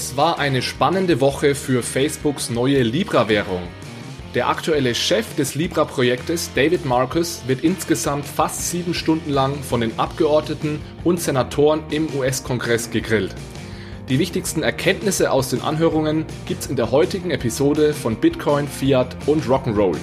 Es 0.00 0.16
war 0.16 0.38
eine 0.38 0.62
spannende 0.62 1.20
Woche 1.20 1.54
für 1.54 1.82
Facebooks 1.82 2.48
neue 2.48 2.82
Libra-Währung. 2.82 3.60
Der 4.34 4.48
aktuelle 4.48 4.94
Chef 4.94 5.36
des 5.36 5.54
Libra-Projektes, 5.56 6.52
David 6.54 6.86
Marcus, 6.86 7.42
wird 7.46 7.62
insgesamt 7.62 8.24
fast 8.24 8.70
sieben 8.70 8.94
Stunden 8.94 9.28
lang 9.28 9.62
von 9.62 9.82
den 9.82 9.98
Abgeordneten 9.98 10.80
und 11.04 11.20
Senatoren 11.20 11.82
im 11.90 12.08
US-Kongress 12.16 12.90
gegrillt. 12.90 13.34
Die 14.08 14.18
wichtigsten 14.18 14.62
Erkenntnisse 14.62 15.30
aus 15.30 15.50
den 15.50 15.60
Anhörungen 15.60 16.24
gibt's 16.46 16.66
in 16.66 16.76
der 16.76 16.90
heutigen 16.90 17.30
Episode 17.30 17.92
von 17.92 18.16
Bitcoin, 18.16 18.68
Fiat 18.68 19.14
und 19.26 19.44
Rock'n'Roll. 19.44 19.98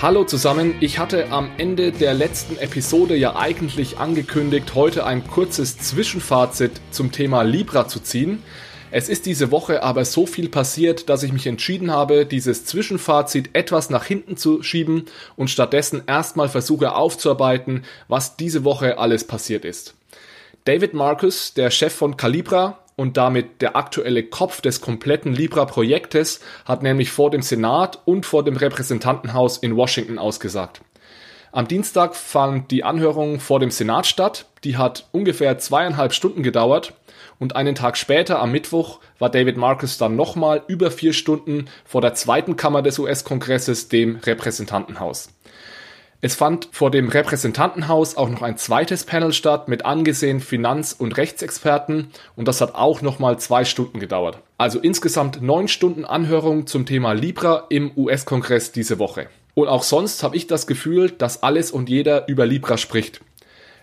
Hallo 0.00 0.22
zusammen, 0.22 0.76
ich 0.78 1.00
hatte 1.00 1.32
am 1.32 1.50
Ende 1.58 1.90
der 1.90 2.14
letzten 2.14 2.56
Episode 2.56 3.16
ja 3.16 3.34
eigentlich 3.34 3.98
angekündigt, 3.98 4.76
heute 4.76 5.04
ein 5.04 5.26
kurzes 5.26 5.76
Zwischenfazit 5.76 6.70
zum 6.92 7.10
Thema 7.10 7.42
Libra 7.42 7.88
zu 7.88 7.98
ziehen. 7.98 8.44
Es 8.92 9.08
ist 9.08 9.26
diese 9.26 9.50
Woche 9.50 9.82
aber 9.82 10.04
so 10.04 10.24
viel 10.24 10.48
passiert, 10.50 11.08
dass 11.08 11.24
ich 11.24 11.32
mich 11.32 11.48
entschieden 11.48 11.90
habe, 11.90 12.26
dieses 12.26 12.64
Zwischenfazit 12.64 13.50
etwas 13.54 13.90
nach 13.90 14.04
hinten 14.04 14.36
zu 14.36 14.62
schieben 14.62 15.06
und 15.34 15.50
stattdessen 15.50 16.04
erstmal 16.06 16.48
versuche 16.48 16.94
aufzuarbeiten, 16.94 17.82
was 18.06 18.36
diese 18.36 18.62
Woche 18.62 18.98
alles 18.98 19.24
passiert 19.24 19.64
ist. 19.64 19.94
David 20.62 20.94
Marcus, 20.94 21.54
der 21.54 21.72
Chef 21.72 21.92
von 21.92 22.16
Calibra, 22.16 22.78
und 22.98 23.16
damit 23.16 23.62
der 23.62 23.76
aktuelle 23.76 24.24
Kopf 24.24 24.60
des 24.60 24.80
kompletten 24.80 25.32
Libra-Projektes, 25.32 26.40
hat 26.64 26.82
nämlich 26.82 27.12
vor 27.12 27.30
dem 27.30 27.42
Senat 27.42 28.00
und 28.06 28.26
vor 28.26 28.42
dem 28.42 28.56
Repräsentantenhaus 28.56 29.56
in 29.56 29.76
Washington 29.76 30.18
ausgesagt. 30.18 30.80
Am 31.52 31.68
Dienstag 31.68 32.16
fand 32.16 32.72
die 32.72 32.82
Anhörung 32.82 33.38
vor 33.38 33.60
dem 33.60 33.70
Senat 33.70 34.06
statt. 34.06 34.46
Die 34.64 34.76
hat 34.76 35.08
ungefähr 35.12 35.58
zweieinhalb 35.58 36.12
Stunden 36.12 36.42
gedauert. 36.42 36.94
Und 37.38 37.54
einen 37.54 37.76
Tag 37.76 37.96
später, 37.96 38.40
am 38.40 38.50
Mittwoch, 38.50 38.98
war 39.20 39.30
David 39.30 39.56
Marcus 39.56 39.96
dann 39.96 40.16
nochmal 40.16 40.64
über 40.66 40.90
vier 40.90 41.12
Stunden 41.12 41.66
vor 41.84 42.00
der 42.00 42.14
zweiten 42.14 42.56
Kammer 42.56 42.82
des 42.82 42.98
US-Kongresses, 42.98 43.88
dem 43.88 44.16
Repräsentantenhaus. 44.16 45.28
Es 46.20 46.34
fand 46.34 46.68
vor 46.72 46.90
dem 46.90 47.08
Repräsentantenhaus 47.08 48.16
auch 48.16 48.28
noch 48.28 48.42
ein 48.42 48.56
zweites 48.56 49.04
Panel 49.04 49.32
statt 49.32 49.68
mit 49.68 49.84
angesehen 49.84 50.40
Finanz- 50.40 50.92
und 50.92 51.16
Rechtsexperten 51.16 52.08
und 52.34 52.48
das 52.48 52.60
hat 52.60 52.74
auch 52.74 53.02
nochmal 53.02 53.38
zwei 53.38 53.64
Stunden 53.64 54.00
gedauert. 54.00 54.38
Also 54.56 54.80
insgesamt 54.80 55.40
neun 55.42 55.68
Stunden 55.68 56.04
Anhörung 56.04 56.66
zum 56.66 56.86
Thema 56.86 57.12
Libra 57.12 57.66
im 57.68 57.92
US-Kongress 57.96 58.72
diese 58.72 58.98
Woche. 58.98 59.28
Und 59.54 59.68
auch 59.68 59.84
sonst 59.84 60.24
habe 60.24 60.36
ich 60.36 60.48
das 60.48 60.66
Gefühl, 60.66 61.12
dass 61.12 61.44
alles 61.44 61.70
und 61.70 61.88
jeder 61.88 62.26
über 62.26 62.46
Libra 62.46 62.78
spricht. 62.78 63.20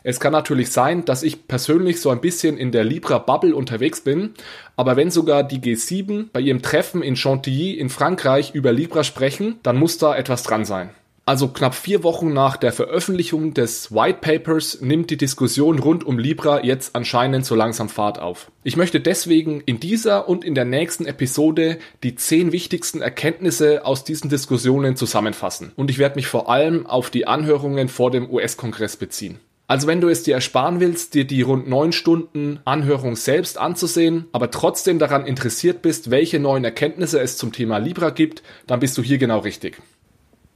Es 0.03 0.19
kann 0.19 0.33
natürlich 0.33 0.71
sein, 0.71 1.05
dass 1.05 1.23
ich 1.23 1.47
persönlich 1.47 2.01
so 2.01 2.09
ein 2.09 2.19
bisschen 2.19 2.57
in 2.57 2.73
der 2.73 2.83
Libra-Bubble 2.83 3.55
unterwegs 3.55 4.01
bin, 4.01 4.33
aber 4.75 4.97
wenn 4.97 5.09
sogar 5.09 5.43
die 5.43 5.61
G7 5.61 6.25
bei 6.33 6.41
ihrem 6.41 6.61
Treffen 6.61 7.01
in 7.01 7.15
Chantilly 7.15 7.71
in 7.71 7.89
Frankreich 7.89 8.53
über 8.53 8.73
Libra 8.73 9.05
sprechen, 9.05 9.55
dann 9.63 9.77
muss 9.77 9.97
da 9.97 10.13
etwas 10.17 10.43
dran 10.43 10.65
sein. 10.65 10.89
Also 11.27 11.47
knapp 11.47 11.73
vier 11.73 12.03
Wochen 12.03 12.33
nach 12.33 12.55
der 12.55 12.71
Veröffentlichung 12.71 13.55
des 13.55 13.91
White 13.91 14.19
Papers 14.21 14.79
nimmt 14.81 15.09
die 15.09 15.17
Diskussion 15.17 15.79
rund 15.79 16.03
um 16.03 16.19
Libra 16.19 16.63
jetzt 16.63 16.95
anscheinend 16.95 17.47
so 17.47 17.55
langsam 17.55 17.89
Fahrt 17.89 18.19
auf. 18.19 18.51
Ich 18.63 18.77
möchte 18.77 18.99
deswegen 18.99 19.61
in 19.61 19.79
dieser 19.79 20.29
und 20.29 20.43
in 20.43 20.53
der 20.53 20.65
nächsten 20.65 21.07
Episode 21.07 21.79
die 22.03 22.13
zehn 22.13 22.51
wichtigsten 22.51 23.01
Erkenntnisse 23.01 23.87
aus 23.87 24.03
diesen 24.03 24.29
Diskussionen 24.29 24.95
zusammenfassen. 24.97 25.71
Und 25.75 25.89
ich 25.89 25.97
werde 25.97 26.17
mich 26.17 26.27
vor 26.27 26.47
allem 26.47 26.85
auf 26.85 27.09
die 27.09 27.25
Anhörungen 27.25 27.89
vor 27.89 28.11
dem 28.11 28.29
US-Kongress 28.29 28.95
beziehen. 28.95 29.39
Also 29.65 29.87
wenn 29.87 30.01
du 30.01 30.09
es 30.09 30.21
dir 30.21 30.35
ersparen 30.35 30.79
willst, 30.79 31.15
dir 31.15 31.25
die 31.25 31.41
rund 31.41 31.67
neun 31.67 31.91
Stunden 31.91 32.59
Anhörung 32.65 33.15
selbst 33.15 33.57
anzusehen, 33.57 34.25
aber 34.31 34.51
trotzdem 34.51 34.99
daran 34.99 35.25
interessiert 35.25 35.81
bist, 35.81 36.11
welche 36.11 36.39
neuen 36.39 36.63
Erkenntnisse 36.63 37.19
es 37.19 37.35
zum 37.35 37.51
Thema 37.51 37.79
Libra 37.79 38.11
gibt, 38.11 38.43
dann 38.67 38.79
bist 38.79 38.95
du 38.95 39.01
hier 39.01 39.17
genau 39.17 39.39
richtig. 39.39 39.81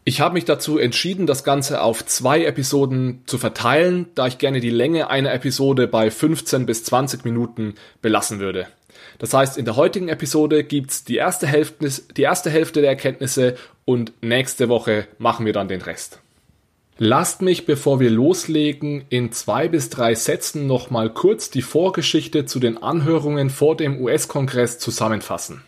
Ich 0.10 0.22
habe 0.22 0.34
mich 0.34 0.46
dazu 0.46 0.80
entschieden, 0.80 1.28
das 1.28 1.44
Ganze 1.44 1.84
auf 1.84 2.04
zwei 2.04 2.44
Episoden 2.44 3.22
zu 3.28 3.38
verteilen, 3.38 4.08
da 4.16 4.26
ich 4.26 4.40
gerne 4.40 4.60
die 4.60 4.72
Länge 4.72 5.12
einer 5.12 5.32
Episode 5.32 5.88
bei 5.88 6.10
15 6.10 6.66
bis 6.66 6.84
20 6.84 7.26
Minuten 7.26 7.76
belassen 8.02 8.40
würde. 8.40 8.66
Das 9.20 9.36
heißt, 9.36 9.56
in 9.56 9.66
der 9.66 9.76
heutigen 9.76 10.10
Episode 10.10 10.64
gibt's 10.64 11.04
die 11.04 11.22
die 12.18 12.24
erste 12.24 12.50
Hälfte 12.50 12.82
der 12.82 12.90
Erkenntnisse 12.90 13.56
und 13.86 14.14
nächste 14.22 14.68
Woche 14.68 15.08
machen 15.20 15.46
wir 15.46 15.54
dann 15.54 15.68
den 15.68 15.84
Rest. 15.84 16.18
Lasst 16.98 17.44
mich, 17.44 17.68
bevor 17.68 18.00
wir 18.00 18.10
loslegen, 18.10 19.06
in 19.10 19.32
zwei 19.32 19.68
bis 19.68 19.92
drei 19.92 20.16
Sätzen 20.16 20.66
nochmal 20.66 21.12
kurz 21.12 21.52
die 21.52 21.62
Vorgeschichte 21.62 22.48
zu 22.48 22.60
den 22.60 22.82
Anhörungen 22.82 23.52
vor 23.52 23.78
dem 23.78 24.02
US-Kongress 24.02 24.80
zusammenfassen. 24.80 25.62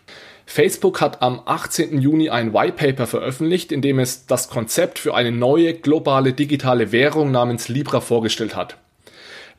Facebook 0.51 0.99
hat 0.99 1.21
am 1.21 1.41
18. 1.45 2.01
Juni 2.01 2.29
ein 2.29 2.53
White 2.53 2.73
Paper 2.73 3.07
veröffentlicht, 3.07 3.71
in 3.71 3.81
dem 3.81 3.99
es 3.99 4.25
das 4.25 4.49
Konzept 4.49 4.99
für 4.99 5.15
eine 5.15 5.31
neue 5.31 5.73
globale 5.73 6.33
digitale 6.33 6.91
Währung 6.91 7.31
namens 7.31 7.69
Libra 7.69 8.01
vorgestellt 8.01 8.53
hat. 8.53 8.75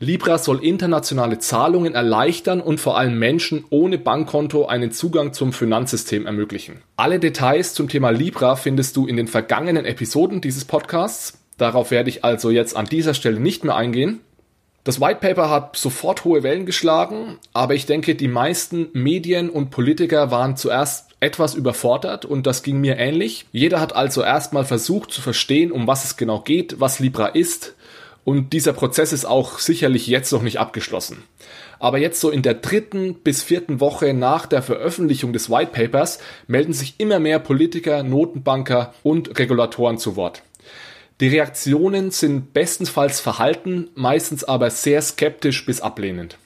Libra 0.01 0.37
soll 0.37 0.63
internationale 0.63 1.39
Zahlungen 1.39 1.95
erleichtern 1.95 2.61
und 2.61 2.79
vor 2.79 2.99
allem 2.99 3.19
Menschen 3.19 3.65
ohne 3.71 3.97
Bankkonto 3.97 4.67
einen 4.67 4.93
Zugang 4.93 5.33
zum 5.33 5.55
Finanzsystem 5.55 6.27
ermöglichen. 6.27 6.83
Alle 6.97 7.19
Details 7.19 7.73
zum 7.73 7.89
Thema 7.89 8.11
Libra 8.11 8.57
findest 8.57 8.95
du 8.97 9.07
in 9.07 9.17
den 9.17 9.29
vergangenen 9.29 9.87
Episoden 9.87 10.43
dieses 10.43 10.67
Podcasts. 10.67 11.39
Darauf 11.57 11.91
werde 11.91 12.11
ich 12.11 12.23
also 12.23 12.51
jetzt 12.51 12.77
an 12.77 12.85
dieser 12.85 13.15
Stelle 13.15 13.41
nicht 13.41 13.65
mehr 13.65 13.77
eingehen. 13.77 14.21
Das 14.85 15.01
White 15.01 15.21
Paper 15.21 15.49
hat 15.49 15.77
sofort 15.77 16.25
hohe 16.25 16.43
Wellen 16.43 16.67
geschlagen, 16.67 17.39
aber 17.53 17.75
ich 17.75 17.87
denke, 17.87 18.17
die 18.17 18.27
meisten 18.27 18.89
Medien 18.93 19.49
und 19.49 19.71
Politiker 19.71 20.33
waren 20.33 20.57
zuerst 20.57 21.11
etwas 21.21 21.55
überfordert 21.55 22.25
und 22.25 22.49
das 22.49 22.65
ging 22.65 22.81
mir 22.81 22.99
ähnlich. 22.99 23.47
Jeder 23.53 23.81
hat 23.81 23.95
also 23.95 24.23
erstmal 24.23 24.65
versucht 24.65 25.13
zu 25.13 25.21
verstehen, 25.21 25.71
um 25.71 25.87
was 25.87 26.05
es 26.05 26.17
genau 26.17 26.41
geht, 26.41 26.81
was 26.81 26.99
Libra 26.99 27.27
ist 27.29 27.75
und 28.25 28.53
dieser 28.53 28.73
Prozess 28.73 29.13
ist 29.13 29.25
auch 29.25 29.61
sicherlich 29.61 30.09
jetzt 30.09 30.33
noch 30.33 30.43
nicht 30.43 30.59
abgeschlossen. 30.59 31.25
Aber 31.79 31.99
jetzt 31.99 32.21
so 32.21 32.31
in 32.31 32.43
der 32.43 32.55
dritten 32.55 33.15
bis 33.15 33.43
vierten 33.43 33.81
Woche 33.81 34.15
nach 34.15 34.47
der 34.47 34.63
Veröffentlichung 34.63 35.33
des 35.33 35.51
White 35.51 35.73
Papers 35.73 36.19
melden 36.47 36.73
sich 36.73 36.95
immer 36.99 37.19
mehr 37.19 37.41
Politiker, 37.41 38.03
Notenbanker 38.03 38.95
und 39.03 39.39
Regulatoren 39.39 39.99
zu 39.99 40.15
Wort. 40.15 40.43
Die 41.23 41.29
Reaktionen 41.29 42.11
sind 42.11 42.53
bestenfalls 42.53 43.21
verhalten, 43.21 43.89
meistens 43.95 44.43
aber 44.43 44.71
sehr 44.71 45.01
skeptisch 45.01 45.65
bis 45.65 45.81
ablehnend. 45.81 46.37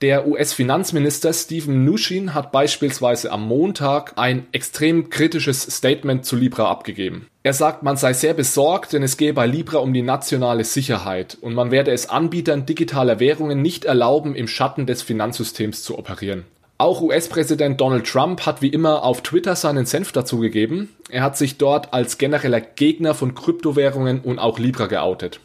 Der 0.00 0.28
US-Finanzminister 0.28 1.32
Steven 1.32 1.82
Mnuchin 1.82 2.32
hat 2.32 2.52
beispielsweise 2.52 3.32
am 3.32 3.48
Montag 3.48 4.12
ein 4.14 4.46
extrem 4.52 5.10
kritisches 5.10 5.62
Statement 5.62 6.24
zu 6.24 6.36
Libra 6.36 6.70
abgegeben. 6.70 7.26
Er 7.42 7.52
sagt, 7.52 7.82
man 7.82 7.96
sei 7.96 8.12
sehr 8.12 8.34
besorgt, 8.34 8.92
denn 8.92 9.02
es 9.02 9.16
gehe 9.16 9.34
bei 9.34 9.48
Libra 9.48 9.78
um 9.78 9.92
die 9.92 10.02
nationale 10.02 10.62
Sicherheit 10.62 11.36
und 11.40 11.54
man 11.54 11.72
werde 11.72 11.90
es 11.90 12.08
Anbietern 12.08 12.64
digitaler 12.64 13.18
Währungen 13.18 13.60
nicht 13.60 13.86
erlauben, 13.86 14.36
im 14.36 14.46
Schatten 14.46 14.86
des 14.86 15.02
Finanzsystems 15.02 15.82
zu 15.82 15.98
operieren. 15.98 16.44
Auch 16.78 17.00
US-Präsident 17.00 17.80
Donald 17.80 18.06
Trump 18.06 18.44
hat 18.44 18.60
wie 18.60 18.68
immer 18.68 19.02
auf 19.02 19.22
Twitter 19.22 19.56
seinen 19.56 19.86
Senf 19.86 20.12
dazugegeben. 20.12 20.90
Er 21.08 21.22
hat 21.22 21.38
sich 21.38 21.56
dort 21.56 21.94
als 21.94 22.18
genereller 22.18 22.60
Gegner 22.60 23.14
von 23.14 23.34
Kryptowährungen 23.34 24.20
und 24.20 24.38
auch 24.38 24.58
Libra 24.58 24.86
geoutet. 24.86 25.40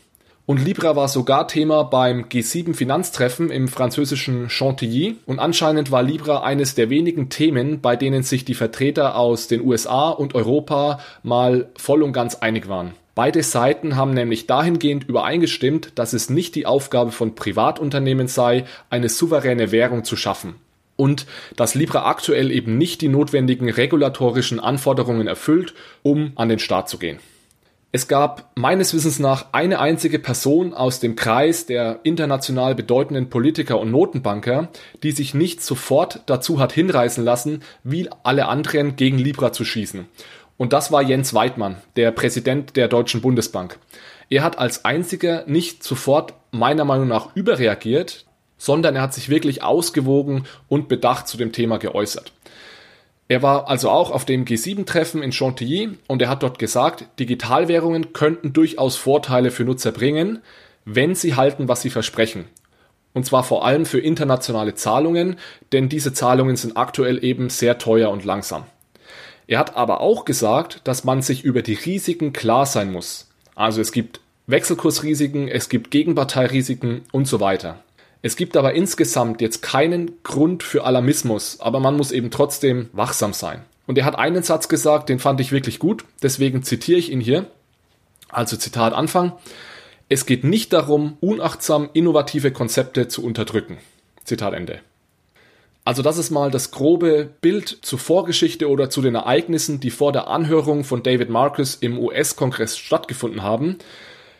Und 0.46 0.57
Libra 0.57 0.98
war 0.98 1.07
sogar 1.07 1.48
Thema 1.48 1.83
beim 1.83 2.25
G7 2.25 2.75
Finanztreffen 2.75 3.50
im 3.50 3.69
französischen 3.69 4.50
Chantilly 4.50 5.16
und 5.25 5.39
anscheinend 5.39 5.89
war 5.89 6.04
Libra 6.04 6.44
eines 6.44 6.75
der 6.75 6.89
wenigen 6.89 7.30
Themen, 7.30 7.80
bei 7.80 7.95
denen 7.95 8.24
sich 8.24 8.44
die 8.44 8.56
Vertreter 8.56 9.16
aus 9.16 9.48
den 9.48 9.62
USA 9.62 10.10
und 10.10 10.36
Europa 10.36 11.00
mal 11.24 11.69
voll 11.77 12.04
und 12.04 12.12
ganz 12.12 12.36
einig 12.36 12.68
waren. 12.68 12.92
Beide 13.16 13.42
Seiten 13.42 13.95
haben 13.95 14.13
nämlich 14.13 14.48
dahingehend 14.48 15.06
übereingestimmt, 15.07 15.94
dass 15.95 16.12
es 16.12 16.30
nicht 16.30 16.56
die 16.56 16.66
Aufgabe 16.66 17.12
von 17.12 17.36
Privatunternehmen 17.36 18.27
sei, 18.27 18.66
eine 18.89 19.07
souveräne 19.07 19.72
Währung 19.72 20.04
zu 20.04 20.18
schaffen 20.18 20.56
und 20.95 21.25
dass 21.55 21.75
Libra 21.75 22.05
aktuell 22.05 22.51
eben 22.51 22.77
nicht 22.77 23.01
die 23.01 23.07
notwendigen 23.07 23.69
regulatorischen 23.69 24.59
Anforderungen 24.59 25.27
erfüllt, 25.27 25.73
um 26.03 26.33
an 26.35 26.49
den 26.49 26.59
Start 26.59 26.89
zu 26.89 26.97
gehen. 26.97 27.19
Es 27.93 28.07
gab 28.07 28.51
meines 28.55 28.93
Wissens 28.93 29.19
nach 29.19 29.47
eine 29.51 29.79
einzige 29.79 30.17
Person 30.17 30.73
aus 30.73 31.01
dem 31.01 31.17
Kreis 31.17 31.65
der 31.65 31.99
international 32.03 32.73
bedeutenden 32.73 33.29
Politiker 33.29 33.81
und 33.81 33.91
Notenbanker, 33.91 34.69
die 35.03 35.11
sich 35.11 35.33
nicht 35.33 35.61
sofort 35.61 36.21
dazu 36.27 36.59
hat 36.59 36.71
hinreißen 36.71 37.23
lassen, 37.23 37.63
wie 37.83 38.07
alle 38.23 38.47
anderen 38.47 38.95
gegen 38.95 39.17
Libra 39.17 39.51
zu 39.51 39.65
schießen. 39.65 40.05
Und 40.55 40.71
das 40.71 40.93
war 40.93 41.01
Jens 41.01 41.33
Weidmann, 41.33 41.77
der 41.97 42.11
Präsident 42.11 42.77
der 42.77 42.88
Deutschen 42.88 43.19
Bundesbank. 43.19 43.77
Er 44.29 44.43
hat 44.43 44.57
als 44.57 44.85
einziger 44.85 45.43
nicht 45.45 45.83
sofort 45.83 46.33
meiner 46.51 46.85
Meinung 46.85 47.09
nach 47.09 47.35
überreagiert, 47.35 48.25
sondern 48.62 48.96
er 48.96 49.02
hat 49.02 49.12
sich 49.16 49.30
wirklich 49.30 49.63
ausgewogen 49.63 50.44
und 50.68 50.88
bedacht 50.88 51.28
zu 51.28 51.36
dem 51.36 51.52
Thema 51.52 51.80
geäußert. 51.80 52.31
Er 53.28 53.42
war 53.42 53.68
also 53.68 53.90
auch 53.90 54.12
auf 54.12 54.24
dem 54.24 54.46
G7-Treffen 54.46 55.24
in 55.24 55.31
Chantilly 55.31 55.98
und 56.08 56.22
er 56.22 56.30
hat 56.30 56.44
dort 56.44 56.60
gesagt, 56.60 57.06
Digitalwährungen 57.18 58.13
könnten 58.13 58.54
durchaus 58.54 58.98
Vorteile 58.98 59.50
für 59.50 59.63
Nutzer 59.63 59.92
bringen, 59.92 60.44
wenn 60.86 61.16
sie 61.16 61.34
halten, 61.34 61.69
was 61.69 61.81
sie 61.81 61.90
versprechen. 61.90 62.46
Und 63.13 63.25
zwar 63.25 63.44
vor 63.44 63.66
allem 63.66 63.88
für 63.88 64.00
internationale 64.00 64.75
Zahlungen, 64.75 65.38
denn 65.72 65.90
diese 65.90 66.13
Zahlungen 66.13 66.56
sind 66.56 66.78
aktuell 66.78 67.24
eben 67.24 67.50
sehr 67.50 67.80
teuer 67.80 68.12
und 68.12 68.25
langsam. 68.25 68.66
Er 69.48 69.58
hat 69.58 69.75
aber 69.75 70.02
auch 70.02 70.24
gesagt, 70.24 70.81
dass 70.84 71.04
man 71.04 71.24
sich 71.24 71.44
über 71.44 71.63
die 71.63 71.74
Risiken 71.74 72.31
klar 72.31 72.68
sein 72.68 72.92
muss. 72.92 73.28
Also 73.56 73.81
es 73.81 73.92
gibt 73.92 74.19
Wechselkursrisiken, 74.46 75.48
es 75.48 75.68
gibt 75.68 75.90
Gegenparteirisiken 75.90 77.02
und 77.12 77.28
so 77.28 77.40
weiter. 77.40 77.80
Es 78.21 78.35
gibt 78.35 78.56
aber 78.56 78.73
insgesamt 78.73 79.41
jetzt 79.41 79.62
keinen 79.62 80.21
Grund 80.23 80.63
für 80.63 80.83
Alarmismus, 80.83 81.59
aber 81.59 81.79
man 81.79 81.97
muss 81.97 82.12
eben 82.12 82.29
trotzdem 82.29 82.89
wachsam 82.94 83.33
sein. 83.33 83.63
Und 83.88 83.97
er 83.97 84.06
hat 84.06 84.18
einen 84.18 84.44
Satz 84.44 84.69
gesagt, 84.69 85.09
den 85.09 85.19
fand 85.19 85.39
ich 85.39 85.51
wirklich 85.51 85.79
gut, 85.79 86.06
deswegen 86.21 86.63
zitiere 86.63 87.00
ich 87.00 87.12
ihn 87.12 87.21
hier. 87.21 87.47
Also 88.29 88.57
Zitat 88.57 88.94
Anfang. 88.94 89.33
Es 90.07 90.25
geht 90.25 90.44
nicht 90.44 90.71
darum, 90.73 91.18
unachtsam 91.19 91.89
innovative 91.94 92.51
Konzepte 92.51 93.07
zu 93.07 93.23
unterdrücken. 93.23 93.77
Zitat 94.24 94.53
Ende. 94.53 94.79
Also 95.83 96.03
das 96.03 96.17
ist 96.17 96.29
mal 96.29 96.51
das 96.51 96.71
grobe 96.71 97.29
Bild 97.41 97.79
zur 97.81 97.97
Vorgeschichte 97.97 98.69
oder 98.69 98.89
zu 98.89 99.01
den 99.01 99.15
Ereignissen, 99.15 99.79
die 99.79 99.89
vor 99.89 100.12
der 100.12 100.27
Anhörung 100.27 100.83
von 100.83 101.01
David 101.01 101.29
Marcus 101.29 101.75
im 101.75 101.97
US-Kongress 101.97 102.77
stattgefunden 102.77 103.41
haben. 103.41 103.77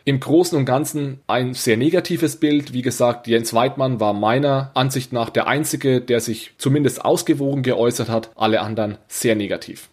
Im 0.04 0.18
Großen 0.18 0.58
und 0.58 0.64
Ganzen 0.64 1.20
ein 1.28 1.54
sehr 1.54 1.76
negatives 1.76 2.36
Bild. 2.36 2.72
Wie 2.72 2.82
gesagt, 2.82 3.28
Jens 3.28 3.54
Weidmann 3.54 4.00
war 4.00 4.12
meiner 4.12 4.72
Ansicht 4.74 5.12
nach 5.12 5.30
der 5.30 5.46
Einzige, 5.46 6.00
der 6.00 6.20
sich 6.20 6.54
zumindest 6.58 7.04
ausgewogen 7.04 7.62
geäußert 7.62 8.08
hat, 8.08 8.30
alle 8.34 8.62
anderen 8.62 8.98
sehr 9.06 9.36
negativ. 9.36 9.88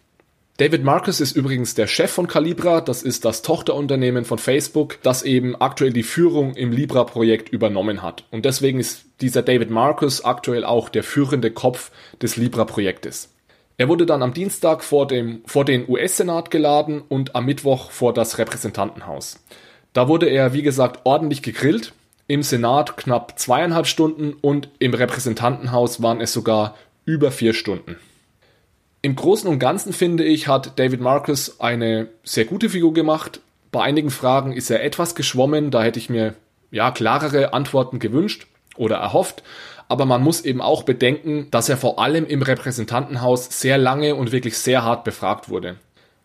David 0.56 0.84
Marcus 0.84 1.20
ist 1.20 1.36
übrigens 1.36 1.74
der 1.74 1.86
Chef 1.86 2.10
von 2.10 2.26
Calibra, 2.26 2.82
das 2.82 3.02
ist 3.02 3.24
das 3.24 3.40
Tochterunternehmen 3.42 4.24
von 4.24 4.36
Facebook, 4.36 4.98
das 5.02 5.22
eben 5.22 5.56
aktuell 5.56 5.92
die 5.92 6.02
Führung 6.02 6.54
im 6.54 6.72
Libra-Projekt 6.72 7.48
übernommen 7.48 8.02
hat. 8.02 8.24
Und 8.30 8.44
deswegen 8.44 8.78
ist 8.78 9.04
dieser 9.22 9.42
David 9.42 9.70
Marcus 9.70 10.22
aktuell 10.24 10.64
auch 10.64 10.90
der 10.90 11.02
führende 11.02 11.50
Kopf 11.50 11.92
des 12.20 12.36
Libra-Projektes. 12.36 13.32
Er 13.78 13.88
wurde 13.88 14.04
dann 14.04 14.22
am 14.22 14.34
Dienstag 14.34 14.84
vor, 14.84 15.06
dem, 15.06 15.40
vor 15.46 15.64
den 15.64 15.88
US-Senat 15.88 16.50
geladen 16.50 17.00
und 17.08 17.34
am 17.34 17.46
Mittwoch 17.46 17.90
vor 17.90 18.12
das 18.12 18.36
Repräsentantenhaus. 18.36 19.38
Da 19.92 20.08
wurde 20.08 20.26
er, 20.26 20.52
wie 20.52 20.62
gesagt, 20.62 21.00
ordentlich 21.04 21.42
gegrillt. 21.42 21.92
Im 22.26 22.42
Senat 22.42 22.96
knapp 22.96 23.38
zweieinhalb 23.38 23.86
Stunden 23.86 24.34
und 24.40 24.68
im 24.78 24.94
Repräsentantenhaus 24.94 26.00
waren 26.00 26.20
es 26.20 26.32
sogar 26.32 26.76
über 27.04 27.32
vier 27.32 27.54
Stunden. 27.54 27.96
Im 29.02 29.16
Großen 29.16 29.48
und 29.48 29.58
Ganzen 29.58 29.92
finde 29.92 30.24
ich, 30.24 30.46
hat 30.46 30.78
David 30.78 31.00
Marcus 31.00 31.58
eine 31.58 32.08
sehr 32.22 32.44
gute 32.44 32.68
Figur 32.68 32.92
gemacht. 32.92 33.40
Bei 33.72 33.82
einigen 33.82 34.10
Fragen 34.10 34.52
ist 34.52 34.70
er 34.70 34.84
etwas 34.84 35.14
geschwommen, 35.14 35.70
da 35.70 35.82
hätte 35.82 35.98
ich 35.98 36.10
mir 36.10 36.34
ja 36.70 36.90
klarere 36.90 37.52
Antworten 37.52 37.98
gewünscht 37.98 38.46
oder 38.76 38.96
erhofft. 38.96 39.42
Aber 39.88 40.06
man 40.06 40.22
muss 40.22 40.42
eben 40.42 40.60
auch 40.60 40.84
bedenken, 40.84 41.48
dass 41.50 41.68
er 41.68 41.76
vor 41.76 41.98
allem 41.98 42.26
im 42.26 42.42
Repräsentantenhaus 42.42 43.60
sehr 43.60 43.76
lange 43.76 44.14
und 44.14 44.30
wirklich 44.30 44.56
sehr 44.56 44.84
hart 44.84 45.02
befragt 45.02 45.48
wurde. 45.48 45.76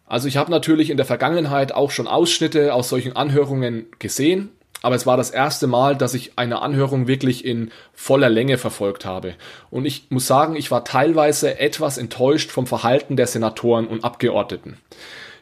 Also 0.05 0.27
ich 0.27 0.37
habe 0.37 0.51
natürlich 0.51 0.89
in 0.89 0.97
der 0.97 1.05
Vergangenheit 1.05 1.71
auch 1.71 1.91
schon 1.91 2.07
Ausschnitte 2.07 2.73
aus 2.73 2.89
solchen 2.89 3.15
Anhörungen 3.15 3.87
gesehen, 3.97 4.51
aber 4.81 4.95
es 4.95 5.07
war 5.07 5.17
das 5.17 5.31
erste 5.31 5.65
Mal, 5.65 5.95
dass 5.95 6.13
ich 6.13 6.33
eine 6.35 6.61
Anhörung 6.61 7.07
wirklich 7.07 7.43
in 7.43 7.71
voller 7.93 8.29
Länge 8.29 8.59
verfolgt 8.59 9.03
habe. 9.03 9.33
Und 9.71 9.85
ich 9.85 10.07
muss 10.09 10.27
sagen, 10.27 10.55
ich 10.55 10.69
war 10.69 10.83
teilweise 10.83 11.59
etwas 11.59 11.97
enttäuscht 11.97 12.51
vom 12.51 12.67
Verhalten 12.67 13.15
der 13.15 13.25
Senatoren 13.25 13.87
und 13.87 14.03
Abgeordneten. 14.03 14.77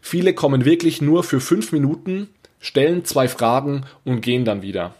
Viele 0.01 0.33
kommen 0.33 0.63
wirklich 0.63 1.01
nur 1.01 1.23
für 1.23 1.41
fünf 1.41 1.73
Minuten, 1.73 2.29
stellen 2.59 3.03
zwei 3.03 3.27
Fragen 3.27 3.85
und 4.05 4.21
gehen 4.21 4.45
dann 4.45 4.61
wieder. 4.61 4.93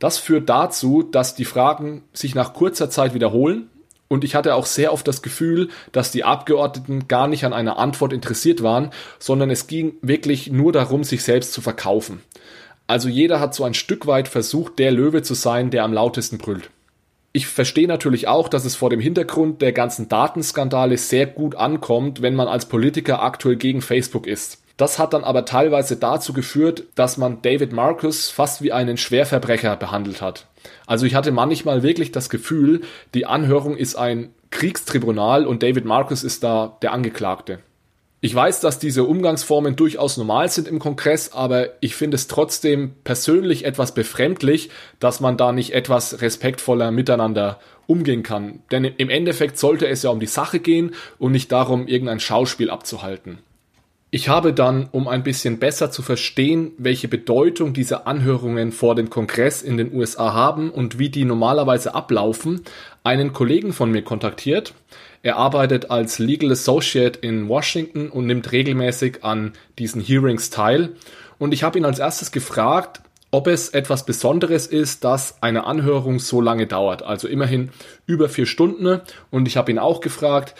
Das 0.00 0.18
führt 0.18 0.48
dazu, 0.48 1.04
dass 1.04 1.36
die 1.36 1.44
Fragen 1.44 2.02
sich 2.12 2.34
nach 2.34 2.54
kurzer 2.54 2.90
Zeit 2.90 3.14
wiederholen 3.14 3.70
und 4.08 4.24
ich 4.24 4.34
hatte 4.34 4.54
auch 4.54 4.66
sehr 4.66 4.92
oft 4.92 5.06
das 5.08 5.22
Gefühl, 5.22 5.68
dass 5.92 6.10
die 6.10 6.24
Abgeordneten 6.24 7.08
gar 7.08 7.26
nicht 7.26 7.44
an 7.44 7.52
einer 7.52 7.78
Antwort 7.78 8.12
interessiert 8.12 8.62
waren, 8.62 8.90
sondern 9.18 9.50
es 9.50 9.66
ging 9.66 9.94
wirklich 10.02 10.50
nur 10.50 10.72
darum, 10.72 11.04
sich 11.04 11.22
selbst 11.22 11.52
zu 11.52 11.60
verkaufen. 11.60 12.22
Also 12.86 13.08
jeder 13.08 13.40
hat 13.40 13.54
so 13.54 13.64
ein 13.64 13.74
Stück 13.74 14.06
weit 14.06 14.28
versucht, 14.28 14.78
der 14.78 14.92
Löwe 14.92 15.22
zu 15.22 15.34
sein, 15.34 15.70
der 15.70 15.82
am 15.82 15.92
lautesten 15.92 16.38
brüllt. 16.38 16.70
Ich 17.32 17.48
verstehe 17.48 17.88
natürlich 17.88 18.28
auch, 18.28 18.48
dass 18.48 18.64
es 18.64 18.76
vor 18.76 18.90
dem 18.90 19.00
Hintergrund 19.00 19.60
der 19.60 19.72
ganzen 19.72 20.08
Datenskandale 20.08 20.96
sehr 20.96 21.26
gut 21.26 21.54
ankommt, 21.54 22.22
wenn 22.22 22.34
man 22.34 22.48
als 22.48 22.66
Politiker 22.66 23.22
aktuell 23.22 23.56
gegen 23.56 23.82
Facebook 23.82 24.26
ist. 24.26 24.62
Das 24.76 24.98
hat 24.98 25.14
dann 25.14 25.24
aber 25.24 25.46
teilweise 25.46 25.96
dazu 25.96 26.32
geführt, 26.32 26.84
dass 26.94 27.16
man 27.16 27.40
David 27.40 27.72
Marcus 27.72 28.28
fast 28.28 28.62
wie 28.62 28.72
einen 28.72 28.98
Schwerverbrecher 28.98 29.74
behandelt 29.76 30.20
hat. 30.20 30.46
Also 30.86 31.06
ich 31.06 31.14
hatte 31.14 31.32
manchmal 31.32 31.82
wirklich 31.82 32.12
das 32.12 32.28
Gefühl, 32.28 32.82
die 33.14 33.26
Anhörung 33.26 33.76
ist 33.76 33.96
ein 33.96 34.34
Kriegstribunal 34.50 35.46
und 35.46 35.62
David 35.62 35.84
Marcus 35.86 36.22
ist 36.22 36.44
da 36.44 36.76
der 36.82 36.92
Angeklagte. 36.92 37.60
Ich 38.20 38.34
weiß, 38.34 38.60
dass 38.60 38.78
diese 38.78 39.04
Umgangsformen 39.04 39.76
durchaus 39.76 40.16
normal 40.16 40.48
sind 40.48 40.68
im 40.68 40.78
Kongress, 40.78 41.32
aber 41.32 41.68
ich 41.80 41.94
finde 41.94 42.16
es 42.16 42.26
trotzdem 42.26 42.94
persönlich 43.04 43.64
etwas 43.64 43.94
befremdlich, 43.94 44.70
dass 44.98 45.20
man 45.20 45.36
da 45.36 45.52
nicht 45.52 45.74
etwas 45.74 46.22
respektvoller 46.22 46.90
miteinander 46.90 47.60
umgehen 47.86 48.22
kann. 48.22 48.60
Denn 48.70 48.84
im 48.84 49.10
Endeffekt 49.10 49.58
sollte 49.58 49.86
es 49.86 50.02
ja 50.02 50.10
um 50.10 50.20
die 50.20 50.26
Sache 50.26 50.58
gehen 50.58 50.94
und 51.18 51.32
nicht 51.32 51.52
darum, 51.52 51.86
irgendein 51.86 52.20
Schauspiel 52.20 52.70
abzuhalten. 52.70 53.38
Ich 54.12 54.28
habe 54.28 54.52
dann, 54.52 54.88
um 54.92 55.08
ein 55.08 55.24
bisschen 55.24 55.58
besser 55.58 55.90
zu 55.90 56.00
verstehen, 56.00 56.70
welche 56.78 57.08
Bedeutung 57.08 57.72
diese 57.72 58.06
Anhörungen 58.06 58.70
vor 58.70 58.94
dem 58.94 59.10
Kongress 59.10 59.62
in 59.62 59.76
den 59.76 59.92
USA 59.92 60.32
haben 60.32 60.70
und 60.70 61.00
wie 61.00 61.08
die 61.08 61.24
normalerweise 61.24 61.94
ablaufen, 61.94 62.62
einen 63.02 63.32
Kollegen 63.32 63.72
von 63.72 63.90
mir 63.90 64.02
kontaktiert. 64.02 64.74
Er 65.24 65.36
arbeitet 65.36 65.90
als 65.90 66.20
Legal 66.20 66.52
Associate 66.52 67.18
in 67.18 67.48
Washington 67.48 68.08
und 68.08 68.26
nimmt 68.26 68.52
regelmäßig 68.52 69.24
an 69.24 69.54
diesen 69.76 70.00
Hearings 70.00 70.50
teil. 70.50 70.90
Und 71.38 71.52
ich 71.52 71.64
habe 71.64 71.76
ihn 71.76 71.84
als 71.84 71.98
erstes 71.98 72.30
gefragt, 72.30 73.00
ob 73.32 73.48
es 73.48 73.70
etwas 73.70 74.06
Besonderes 74.06 74.68
ist, 74.68 75.02
dass 75.02 75.42
eine 75.42 75.66
Anhörung 75.66 76.20
so 76.20 76.40
lange 76.40 76.68
dauert. 76.68 77.02
Also 77.02 77.26
immerhin 77.26 77.70
über 78.06 78.28
vier 78.28 78.46
Stunden. 78.46 79.00
Und 79.32 79.48
ich 79.48 79.56
habe 79.56 79.72
ihn 79.72 79.80
auch 79.80 80.00
gefragt, 80.00 80.54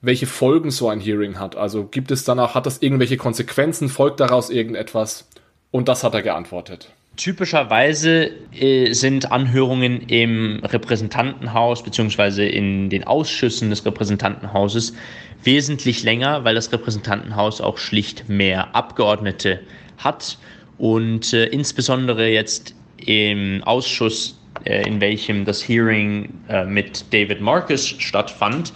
welche 0.00 0.26
Folgen 0.26 0.70
so 0.70 0.88
ein 0.88 1.00
Hearing 1.00 1.38
hat. 1.38 1.56
Also 1.56 1.84
gibt 1.84 2.10
es 2.10 2.24
danach, 2.24 2.54
hat 2.54 2.66
das 2.66 2.82
irgendwelche 2.82 3.16
Konsequenzen, 3.16 3.88
folgt 3.88 4.20
daraus 4.20 4.50
irgendetwas? 4.50 5.28
Und 5.70 5.88
das 5.88 6.04
hat 6.04 6.14
er 6.14 6.22
geantwortet. 6.22 6.90
Typischerweise 7.16 8.30
äh, 8.52 8.92
sind 8.92 9.32
Anhörungen 9.32 10.02
im 10.02 10.60
Repräsentantenhaus 10.64 11.82
bzw. 11.82 12.48
in 12.48 12.90
den 12.90 13.04
Ausschüssen 13.04 13.70
des 13.70 13.84
Repräsentantenhauses 13.84 14.94
wesentlich 15.42 16.04
länger, 16.04 16.44
weil 16.44 16.54
das 16.54 16.72
Repräsentantenhaus 16.72 17.60
auch 17.60 17.76
schlicht 17.76 18.28
mehr 18.28 18.74
Abgeordnete 18.74 19.60
hat 19.98 20.38
und 20.78 21.32
äh, 21.32 21.46
insbesondere 21.46 22.28
jetzt 22.28 22.74
im 23.04 23.62
Ausschuss, 23.64 24.38
äh, 24.64 24.86
in 24.86 25.00
welchem 25.00 25.44
das 25.44 25.68
Hearing 25.68 26.32
äh, 26.48 26.64
mit 26.64 27.12
David 27.12 27.40
Marcus 27.40 27.86
stattfand, 27.86 28.72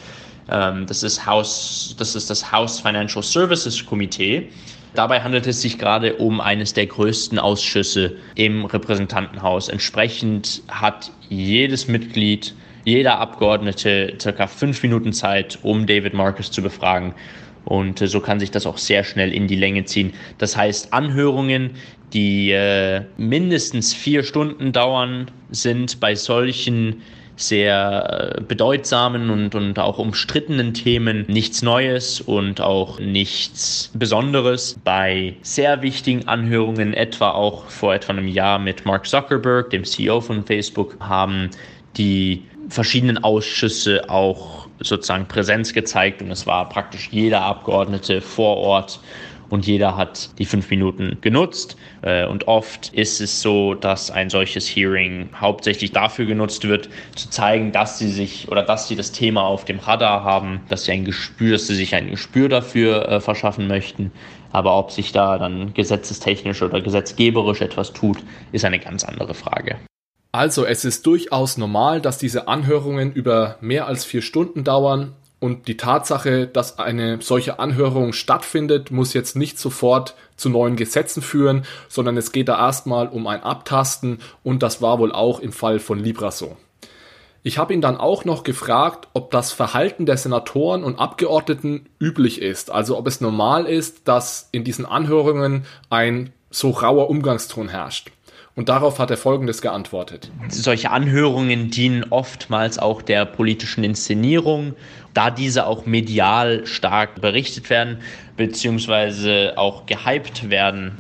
das, 0.52 1.02
ist 1.02 1.25
House, 1.26 1.94
das 1.99 2.14
ist 2.14 2.28
das 2.28 2.52
House 2.52 2.80
Financial 2.80 3.23
Services 3.23 3.85
Komitee. 3.87 4.50
Dabei 4.94 5.23
handelt 5.23 5.47
es 5.47 5.62
sich 5.62 5.78
gerade 5.78 6.16
um 6.16 6.40
eines 6.40 6.75
der 6.75 6.87
größten 6.87 7.38
Ausschüsse 7.38 8.16
im 8.35 8.66
Repräsentantenhaus. 8.66 9.68
Entsprechend 9.68 10.62
hat 10.68 11.11
jedes 11.30 11.88
Mitglied, 11.88 12.54
jeder 12.85 13.18
Abgeordnete 13.18 14.14
circa 14.21 14.47
fünf 14.47 14.82
Minuten 14.82 15.14
Zeit, 15.14 15.59
um 15.62 15.87
David 15.87 16.12
Marcus 16.12 16.50
zu 16.50 16.61
befragen. 16.61 17.14
Und 17.64 18.00
äh, 18.00 18.07
so 18.07 18.21
kann 18.21 18.40
sich 18.40 18.50
das 18.50 18.66
auch 18.66 18.78
sehr 18.78 19.04
schnell 19.04 19.33
in 19.33 19.47
die 19.47 19.57
Länge 19.57 19.85
ziehen. 19.85 20.12
Das 20.38 20.57
heißt, 20.57 20.92
Anhörungen, 20.92 21.71
die 22.12 22.50
äh, 22.50 23.02
mindestens 23.16 23.95
vier 23.95 24.23
Stunden 24.23 24.73
dauern, 24.73 25.31
sind 25.50 26.00
bei 26.00 26.14
solchen 26.14 27.02
sehr 27.37 28.35
äh, 28.37 28.40
bedeutsamen 28.40 29.31
und, 29.31 29.54
und 29.54 29.78
auch 29.78 29.99
umstrittenen 29.99 30.75
Themen 30.75 31.25
nichts 31.28 31.62
Neues 31.62 32.21
und 32.21 32.61
auch 32.61 33.00
nichts 33.00 33.90
Besonderes. 33.95 34.78
Bei 34.85 35.35
sehr 35.42 35.83
wichtigen 35.83 36.28
Anhörungen, 36.28 36.95
etwa 36.95 37.31
auch 37.31 37.66
vor 37.66 37.95
etwa 37.95 38.12
einem 38.12 38.28
Jahr 38.28 38.59
mit 38.59 38.85
Mark 38.85 39.07
Zuckerberg, 39.07 39.71
dem 39.71 39.85
CEO 39.85 40.21
von 40.21 40.45
Facebook, 40.45 40.97
haben 41.00 41.50
die 41.97 42.42
verschiedenen 42.69 43.19
Ausschüsse 43.19 44.09
auch 44.09 44.62
sozusagen 44.82 45.26
Präsenz 45.26 45.72
gezeigt 45.72 46.22
und 46.22 46.30
es 46.30 46.46
war 46.46 46.68
praktisch 46.68 47.08
jeder 47.10 47.42
Abgeordnete 47.42 48.20
vor 48.20 48.56
Ort 48.56 49.00
und 49.52 49.66
jeder 49.66 49.98
hat 49.98 50.30
die 50.38 50.46
fünf 50.46 50.70
Minuten 50.70 51.18
genutzt. 51.20 51.76
Äh, 52.00 52.24
und 52.24 52.48
oft 52.48 52.88
ist 52.94 53.20
es 53.20 53.42
so, 53.42 53.74
dass 53.74 54.10
ein 54.10 54.30
solches 54.30 54.66
Hearing 54.66 55.28
hauptsächlich 55.38 55.92
dafür 55.92 56.24
genutzt 56.24 56.66
wird, 56.66 56.88
zu 57.16 57.28
zeigen, 57.28 57.70
dass 57.70 57.98
sie 57.98 58.08
sich 58.08 58.48
oder 58.50 58.62
dass 58.62 58.88
sie 58.88 58.96
das 58.96 59.12
Thema 59.12 59.42
auf 59.42 59.66
dem 59.66 59.78
Radar 59.78 60.24
haben, 60.24 60.62
dass 60.70 60.84
sie 60.84 60.92
ein 60.92 61.04
Gespür, 61.04 61.52
dass 61.52 61.66
sie 61.66 61.74
sich 61.74 61.94
ein 61.94 62.10
Gespür 62.10 62.48
dafür 62.48 63.06
äh, 63.06 63.20
verschaffen 63.20 63.68
möchten. 63.68 64.10
Aber 64.52 64.78
ob 64.78 64.90
sich 64.90 65.12
da 65.12 65.36
dann 65.36 65.74
gesetzestechnisch 65.74 66.62
oder 66.62 66.80
gesetzgeberisch 66.80 67.60
etwas 67.60 67.92
tut, 67.92 68.16
ist 68.52 68.64
eine 68.64 68.78
ganz 68.78 69.04
andere 69.04 69.34
Frage. 69.34 69.76
Also 70.34 70.64
es 70.64 70.86
ist 70.86 71.04
durchaus 71.04 71.58
normal, 71.58 72.00
dass 72.00 72.16
diese 72.16 72.48
Anhörungen 72.48 73.12
über 73.12 73.58
mehr 73.60 73.86
als 73.86 74.06
vier 74.06 74.22
Stunden 74.22 74.64
dauern 74.64 75.12
und 75.40 75.68
die 75.68 75.76
Tatsache, 75.76 76.46
dass 76.46 76.78
eine 76.78 77.20
solche 77.20 77.58
Anhörung 77.58 78.14
stattfindet, 78.14 78.90
muss 78.90 79.12
jetzt 79.12 79.36
nicht 79.36 79.58
sofort 79.58 80.14
zu 80.36 80.48
neuen 80.48 80.76
Gesetzen 80.76 81.20
führen, 81.20 81.66
sondern 81.90 82.16
es 82.16 82.32
geht 82.32 82.48
da 82.48 82.56
erstmal 82.56 83.08
um 83.08 83.26
ein 83.26 83.42
Abtasten 83.42 84.20
und 84.42 84.62
das 84.62 84.80
war 84.80 84.98
wohl 84.98 85.12
auch 85.12 85.38
im 85.38 85.52
Fall 85.52 85.78
von 85.80 85.98
Libra 85.98 86.30
so. 86.30 86.56
Ich 87.42 87.58
habe 87.58 87.74
ihn 87.74 87.82
dann 87.82 87.98
auch 87.98 88.24
noch 88.24 88.42
gefragt, 88.42 89.08
ob 89.12 89.32
das 89.32 89.52
Verhalten 89.52 90.06
der 90.06 90.16
Senatoren 90.16 90.82
und 90.82 90.98
Abgeordneten 90.98 91.90
üblich 92.00 92.40
ist, 92.40 92.70
also 92.70 92.96
ob 92.96 93.06
es 93.06 93.20
normal 93.20 93.66
ist, 93.66 94.08
dass 94.08 94.48
in 94.50 94.64
diesen 94.64 94.86
Anhörungen 94.86 95.66
ein 95.90 96.32
so 96.50 96.70
rauer 96.70 97.10
Umgangston 97.10 97.68
herrscht. 97.68 98.12
Und 98.54 98.68
darauf 98.68 98.99
hat 98.99 99.11
er 99.11 99.16
Folgendes 99.16 99.62
geantwortet. 99.62 100.30
Solche 100.49 100.90
Anhörungen 100.90 101.71
dienen 101.71 102.04
oftmals 102.11 102.78
auch 102.78 103.00
der 103.00 103.25
politischen 103.25 103.82
Inszenierung, 103.82 104.75
da 105.14 105.30
diese 105.30 105.66
auch 105.66 105.87
medial 105.87 106.66
stark 106.66 107.21
berichtet 107.21 107.71
werden, 107.71 107.99
beziehungsweise 108.37 109.54
auch 109.56 109.87
gehypt 109.87 110.50
werden 110.50 110.99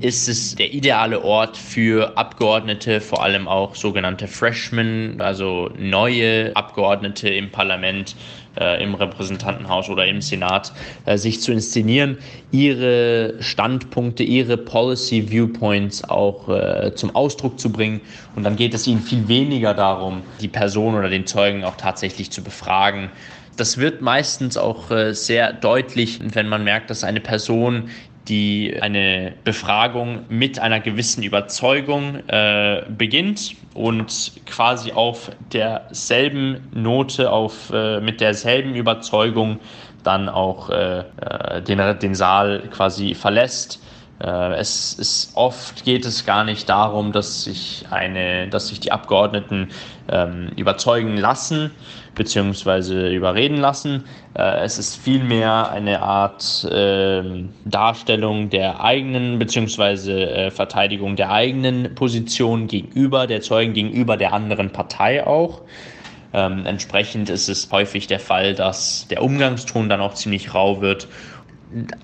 ist 0.00 0.28
es 0.28 0.54
der 0.54 0.72
ideale 0.72 1.24
Ort 1.24 1.56
für 1.56 2.16
Abgeordnete, 2.16 3.00
vor 3.00 3.22
allem 3.22 3.48
auch 3.48 3.74
sogenannte 3.74 4.28
Freshmen, 4.28 5.20
also 5.20 5.70
neue 5.76 6.54
Abgeordnete 6.54 7.28
im 7.28 7.50
Parlament, 7.50 8.14
äh, 8.58 8.82
im 8.82 8.94
Repräsentantenhaus 8.94 9.88
oder 9.88 10.06
im 10.06 10.20
Senat, 10.20 10.72
äh, 11.06 11.16
sich 11.16 11.40
zu 11.40 11.52
inszenieren, 11.52 12.18
ihre 12.50 13.34
Standpunkte, 13.40 14.22
ihre 14.22 14.56
Policy 14.56 15.30
Viewpoints 15.30 16.04
auch 16.04 16.48
äh, 16.48 16.94
zum 16.94 17.14
Ausdruck 17.14 17.58
zu 17.58 17.70
bringen. 17.70 18.00
Und 18.36 18.44
dann 18.44 18.56
geht 18.56 18.74
es 18.74 18.86
ihnen 18.86 19.00
viel 19.00 19.28
weniger 19.28 19.74
darum, 19.74 20.22
die 20.40 20.48
Person 20.48 20.94
oder 20.94 21.08
den 21.08 21.26
Zeugen 21.26 21.64
auch 21.64 21.76
tatsächlich 21.76 22.30
zu 22.30 22.42
befragen, 22.42 23.10
das 23.58 23.76
wird 23.76 24.00
meistens 24.00 24.56
auch 24.56 24.90
äh, 24.90 25.12
sehr 25.14 25.52
deutlich, 25.52 26.20
wenn 26.22 26.48
man 26.48 26.64
merkt, 26.64 26.90
dass 26.90 27.02
eine 27.04 27.20
Person 27.20 27.90
die 28.28 28.76
eine 28.80 29.32
Befragung 29.44 30.24
mit 30.28 30.58
einer 30.58 30.80
gewissen 30.80 31.22
Überzeugung 31.22 32.16
äh, 32.28 32.82
beginnt 32.88 33.54
und 33.74 34.32
quasi 34.46 34.92
auf 34.92 35.30
derselben 35.52 36.68
Note, 36.72 37.30
auf, 37.30 37.70
äh, 37.72 38.00
mit 38.00 38.20
derselben 38.20 38.74
Überzeugung 38.74 39.58
dann 40.04 40.28
auch 40.28 40.70
äh, 40.70 41.00
äh 41.00 41.62
den, 41.62 41.98
den 41.98 42.14
Saal 42.14 42.62
quasi 42.70 43.14
verlässt. 43.14 43.82
Äh, 44.20 44.54
es 44.54 44.94
ist 44.94 45.32
oft 45.34 45.84
geht 45.84 46.04
es 46.04 46.26
gar 46.26 46.44
nicht 46.44 46.68
darum, 46.68 47.12
dass 47.12 47.44
sich 47.44 47.84
eine, 47.90 48.48
dass 48.48 48.68
sich 48.68 48.80
die 48.80 48.90
Abgeordneten 48.90 49.68
ähm, 50.08 50.50
überzeugen 50.56 51.16
lassen, 51.16 51.70
beziehungsweise 52.14 53.10
überreden 53.10 53.58
lassen. 53.58 54.04
Äh, 54.34 54.64
es 54.64 54.78
ist 54.78 54.96
vielmehr 54.96 55.70
eine 55.70 56.02
Art 56.02 56.64
äh, 56.64 57.44
Darstellung 57.64 58.50
der 58.50 58.82
eigenen, 58.82 59.38
beziehungsweise 59.38 60.28
äh, 60.30 60.50
Verteidigung 60.50 61.14
der 61.14 61.30
eigenen 61.30 61.94
Position 61.94 62.66
gegenüber 62.66 63.26
der 63.26 63.40
Zeugen, 63.40 63.72
gegenüber 63.72 64.16
der 64.16 64.32
anderen 64.32 64.70
Partei 64.70 65.24
auch. 65.26 65.62
Ähm, 66.34 66.66
entsprechend 66.66 67.30
ist 67.30 67.48
es 67.48 67.70
häufig 67.70 68.06
der 68.06 68.20
Fall, 68.20 68.54
dass 68.54 69.06
der 69.08 69.22
Umgangston 69.22 69.88
dann 69.88 70.00
auch 70.00 70.12
ziemlich 70.12 70.52
rau 70.52 70.82
wird 70.82 71.08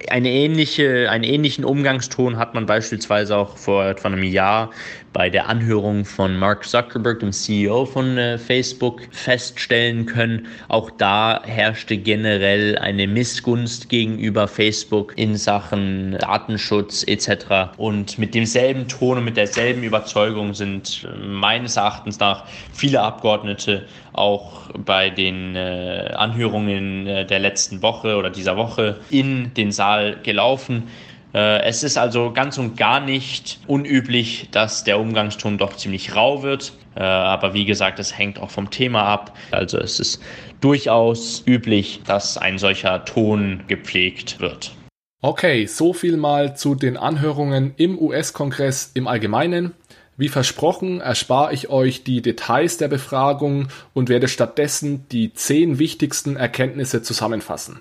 eine 0.09 0.30
ähnliche, 0.30 1.11
einen 1.11 1.25
ähnlichen 1.25 1.64
Umgangston 1.64 2.37
hat 2.37 2.54
man 2.54 2.66
beispielsweise 2.66 3.37
auch 3.37 3.56
vor 3.56 3.87
etwa 3.87 4.09
einem 4.09 4.23
Jahr 4.23 4.71
bei 5.14 5.30
der 5.30 5.49
Anhörung 5.49 6.04
von 6.04 6.37
Mark 6.37 6.64
Zuckerberg, 6.64 7.21
dem 7.21 7.33
CEO 7.33 7.87
von 7.87 8.18
äh, 8.18 8.37
Facebook, 8.37 9.02
feststellen 9.12 10.06
können. 10.06 10.49
Auch 10.68 10.90
da 10.90 11.40
herrschte 11.44 11.97
generell 11.97 12.76
eine 12.76 13.06
Missgunst 13.06 13.88
gegenüber 13.88 14.49
Facebook 14.49 15.14
in 15.16 15.37
Sachen 15.37 16.18
Datenschutz 16.18 17.04
etc. 17.06 17.76
Und 17.76 18.18
mit 18.18 18.35
demselben 18.35 18.88
Ton 18.88 19.18
und 19.18 19.25
mit 19.25 19.37
derselben 19.37 19.85
Überzeugung 19.85 20.52
sind 20.52 21.06
äh, 21.09 21.16
meines 21.16 21.76
Erachtens 21.76 22.18
nach 22.18 22.44
viele 22.73 23.00
Abgeordnete 23.00 23.87
auch 24.14 24.71
bei 24.85 25.11
den 25.11 25.54
äh, 25.54 26.12
Anhörungen 26.16 27.06
äh, 27.06 27.25
der 27.25 27.38
letzten 27.38 27.83
Woche 27.83 28.16
oder 28.16 28.30
dieser 28.30 28.56
Woche 28.56 28.99
in 29.11 29.54
den 29.54 29.71
Saal 29.71 30.16
gelaufen. 30.25 30.88
Äh, 31.35 31.62
es 31.64 31.83
ist 31.83 31.99
also 31.99 32.33
ganz 32.33 32.59
und 32.59 32.76
gar 32.76 33.00
nicht 33.00 33.59
unüblich, 33.67 34.49
dass 34.53 34.85
der 34.85 35.00
Umgangston 35.00 35.59
doch 35.59 35.76
ziemlich 35.76 36.14
rau 36.14 36.43
wird. 36.43 36.73
Äh, 36.95 37.03
aber 37.03 37.55
wie 37.55 37.64
gesagt, 37.64 37.99
es 37.99 38.17
hängt 38.17 38.38
auch 38.38 38.50
vom 38.50 38.71
Thema 38.71 39.03
ab. 39.03 39.37
Also 39.50 39.79
es 39.79 39.99
ist 39.99 40.23
durchaus 40.61 41.43
üblich, 41.45 42.03
dass 42.07 42.38
ein 42.38 42.59
solcher 42.59 43.05
Ton 43.05 43.64
gepflegt 43.67 44.41
wird. 44.41 44.73
Okay, 45.21 45.67
so 45.67 45.93
viel 45.93 46.17
mal 46.17 46.57
zu 46.57 46.75
den 46.75 46.97
Anhörungen 46.97 47.73
im 47.76 47.99
US-Kongress 47.99 48.93
im 48.95 49.09
Allgemeinen. 49.09 49.73
Wie 50.17 50.29
versprochen 50.29 51.00
erspare 51.00 51.53
ich 51.53 51.71
euch 51.71 52.05
die 52.05 52.23
Details 52.23 52.76
der 52.76 52.87
Befragung 52.87 53.69
und 53.95 54.09
werde 54.09 54.29
stattdessen 54.29 55.09
die 55.11 55.35
zehn 55.35 55.81
wichtigsten 55.81 56.37
Erkenntnisse 56.37 57.03
zusammenfassen. 57.03 57.81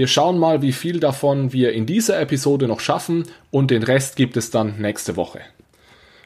Wir 0.00 0.06
schauen 0.06 0.38
mal, 0.38 0.62
wie 0.62 0.72
viel 0.72 0.98
davon 0.98 1.52
wir 1.52 1.74
in 1.74 1.84
dieser 1.84 2.18
Episode 2.18 2.66
noch 2.66 2.80
schaffen 2.80 3.24
und 3.50 3.70
den 3.70 3.82
Rest 3.82 4.16
gibt 4.16 4.38
es 4.38 4.50
dann 4.50 4.80
nächste 4.80 5.14
Woche. 5.14 5.40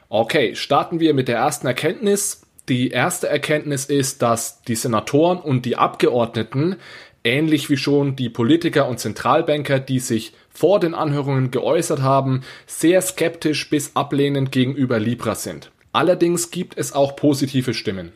Okay, 0.07 0.55
starten 0.55 1.01
wir 1.01 1.13
mit 1.13 1.27
der 1.27 1.39
ersten 1.39 1.67
Erkenntnis. 1.67 2.43
Die 2.69 2.91
erste 2.91 3.27
Erkenntnis 3.27 3.83
ist, 3.83 4.21
dass 4.21 4.61
die 4.61 4.75
Senatoren 4.75 5.39
und 5.39 5.65
die 5.65 5.75
Abgeordneten, 5.75 6.77
ähnlich 7.25 7.69
wie 7.69 7.75
schon 7.75 8.15
die 8.15 8.29
Politiker 8.29 8.87
und 8.87 9.01
Zentralbanker, 9.01 9.81
die 9.81 9.99
sich 9.99 10.31
vor 10.49 10.79
den 10.79 10.93
Anhörungen 10.93 11.51
geäußert 11.51 12.01
haben, 12.01 12.43
sehr 12.67 13.01
skeptisch 13.01 13.69
bis 13.69 13.93
ablehnend 13.97 14.53
gegenüber 14.53 14.99
Libra 14.99 15.35
sind. 15.35 15.69
Allerdings 15.91 16.49
gibt 16.49 16.77
es 16.77 16.93
auch 16.93 17.17
positive 17.17 17.73
Stimmen. 17.73 18.13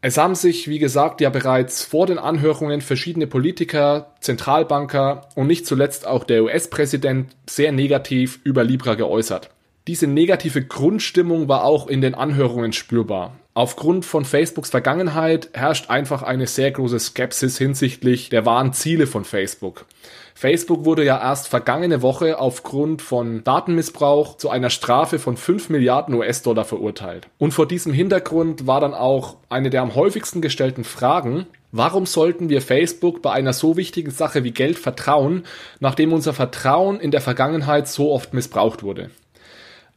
Es 0.00 0.16
haben 0.16 0.36
sich, 0.36 0.68
wie 0.68 0.78
gesagt, 0.78 1.20
ja 1.20 1.28
bereits 1.28 1.82
vor 1.82 2.06
den 2.06 2.18
Anhörungen 2.18 2.82
verschiedene 2.82 3.26
Politiker, 3.26 4.14
Zentralbanker 4.20 5.28
und 5.34 5.48
nicht 5.48 5.66
zuletzt 5.66 6.06
auch 6.06 6.22
der 6.22 6.44
US-Präsident 6.44 7.34
sehr 7.48 7.72
negativ 7.72 8.38
über 8.44 8.62
Libra 8.62 8.94
geäußert. 8.94 9.50
Diese 9.88 10.06
negative 10.06 10.62
Grundstimmung 10.62 11.48
war 11.48 11.64
auch 11.64 11.86
in 11.86 12.02
den 12.02 12.14
Anhörungen 12.14 12.74
spürbar. 12.74 13.32
Aufgrund 13.54 14.04
von 14.04 14.26
Facebooks 14.26 14.68
Vergangenheit 14.68 15.48
herrscht 15.54 15.88
einfach 15.88 16.22
eine 16.22 16.46
sehr 16.46 16.70
große 16.70 16.98
Skepsis 16.98 17.56
hinsichtlich 17.56 18.28
der 18.28 18.44
wahren 18.44 18.74
Ziele 18.74 19.06
von 19.06 19.24
Facebook. 19.24 19.86
Facebook 20.34 20.84
wurde 20.84 21.06
ja 21.06 21.18
erst 21.18 21.48
vergangene 21.48 22.02
Woche 22.02 22.38
aufgrund 22.38 23.00
von 23.00 23.42
Datenmissbrauch 23.44 24.36
zu 24.36 24.50
einer 24.50 24.68
Strafe 24.68 25.18
von 25.18 25.38
5 25.38 25.70
Milliarden 25.70 26.14
US-Dollar 26.14 26.66
verurteilt. 26.66 27.26
Und 27.38 27.52
vor 27.52 27.66
diesem 27.66 27.94
Hintergrund 27.94 28.66
war 28.66 28.82
dann 28.82 28.92
auch 28.92 29.36
eine 29.48 29.70
der 29.70 29.80
am 29.80 29.94
häufigsten 29.94 30.42
gestellten 30.42 30.84
Fragen, 30.84 31.46
Warum 31.70 32.06
sollten 32.06 32.48
wir 32.48 32.62
Facebook 32.62 33.20
bei 33.20 33.30
einer 33.32 33.52
so 33.52 33.76
wichtigen 33.76 34.10
Sache 34.10 34.42
wie 34.42 34.52
Geld 34.52 34.78
vertrauen, 34.78 35.44
nachdem 35.80 36.14
unser 36.14 36.32
Vertrauen 36.32 36.98
in 36.98 37.10
der 37.10 37.20
Vergangenheit 37.20 37.88
so 37.88 38.10
oft 38.10 38.32
missbraucht 38.32 38.82
wurde? 38.82 39.10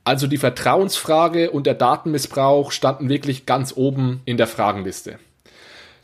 Also 0.03 0.27
die 0.27 0.37
Vertrauensfrage 0.37 1.51
und 1.51 1.67
der 1.67 1.75
Datenmissbrauch 1.75 2.71
standen 2.71 3.09
wirklich 3.09 3.45
ganz 3.45 3.73
oben 3.75 4.21
in 4.25 4.37
der 4.37 4.47
Fragenliste. 4.47 5.19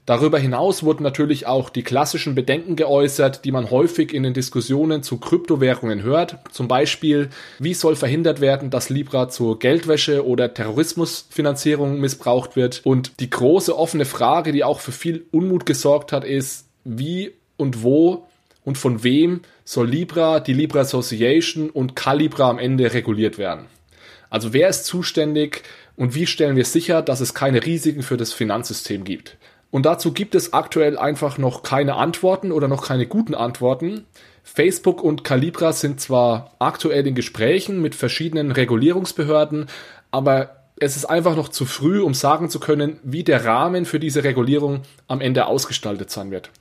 Darüber 0.08 0.40
hinaus 0.40 0.84
wurden 0.84 1.04
natürlich 1.04 1.48
auch 1.48 1.70
die 1.70 1.84
klassischen 1.84 2.34
Bedenken 2.34 2.78
geäußert, 2.78 3.44
die 3.44 3.52
man 3.52 3.70
häufig 3.70 4.14
in 4.14 4.24
den 4.24 4.34
Diskussionen 4.34 5.04
zu 5.04 5.18
Kryptowährungen 5.18 6.02
hört. 6.02 6.38
Zum 6.50 6.70
Beispiel, 6.70 7.28
wie 7.60 7.74
soll 7.74 7.98
verhindert 7.98 8.40
werden, 8.40 8.70
dass 8.70 8.90
Libra 8.90 9.28
zur 9.28 9.60
Geldwäsche 9.60 10.26
oder 10.26 10.54
Terrorismusfinanzierung 10.54 12.00
missbraucht 12.00 12.56
wird? 12.56 12.86
Und 12.86 13.20
die 13.20 13.30
große 13.30 13.78
offene 13.78 14.06
Frage, 14.06 14.54
die 14.54 14.64
auch 14.64 14.80
für 14.80 14.94
viel 14.94 15.26
Unmut 15.32 15.66
gesorgt 15.66 16.14
hat, 16.14 16.24
ist, 16.24 16.68
wie 16.86 17.34
und 17.58 17.84
wo 17.84 18.28
und 18.64 18.78
von 18.78 19.04
wem 19.04 19.42
soll 19.66 19.90
Libra, 19.90 20.40
die 20.40 20.54
Libra 20.54 20.80
Association 20.82 21.70
und 21.70 21.98
Calibra 21.98 22.50
am 22.50 22.60
Ende 22.60 22.94
reguliert 22.94 23.38
werden? 23.38 23.66
Also 24.30 24.54
wer 24.54 24.70
ist 24.70 24.86
zuständig 24.86 25.64
und 25.96 26.16
wie 26.16 26.28
stellen 26.28 26.56
wir 26.56 26.66
sicher, 26.66 27.02
dass 27.02 27.22
es 27.22 27.34
keine 27.34 27.66
Risiken 27.66 28.04
für 28.04 28.18
das 28.18 28.34
Finanzsystem 28.34 29.04
gibt? 29.04 29.38
Und 29.72 29.86
dazu 29.86 30.14
gibt 30.14 30.36
es 30.36 30.54
aktuell 30.54 30.98
einfach 30.98 31.38
noch 31.38 31.64
keine 31.64 31.96
Antworten 31.96 32.52
oder 32.52 32.68
noch 32.68 32.86
keine 32.86 33.06
guten 33.06 33.36
Antworten. 33.36 34.06
Facebook 34.44 35.04
und 35.04 35.24
Calibra 35.24 35.74
sind 35.74 36.00
zwar 36.00 36.56
aktuell 36.60 37.06
in 37.06 37.16
Gesprächen 37.16 37.82
mit 37.82 37.96
verschiedenen 37.96 38.52
Regulierungsbehörden, 38.52 39.68
aber 40.10 40.57
es 40.80 40.96
ist 40.96 41.06
einfach 41.06 41.36
noch 41.36 41.50
zu 41.50 41.66
früh, 41.66 42.02
um 42.02 42.14
sagen 42.14 42.50
zu 42.50 42.60
können, 42.60 43.00
wie 43.04 43.24
der 43.24 43.46
Rahmen 43.46 43.86
für 43.86 44.00
diese 44.00 44.24
Regulierung 44.24 44.82
am 45.08 45.22
Ende 45.22 45.48
ausgestaltet 45.48 46.12
sein 46.12 46.32
wird. 46.32 46.52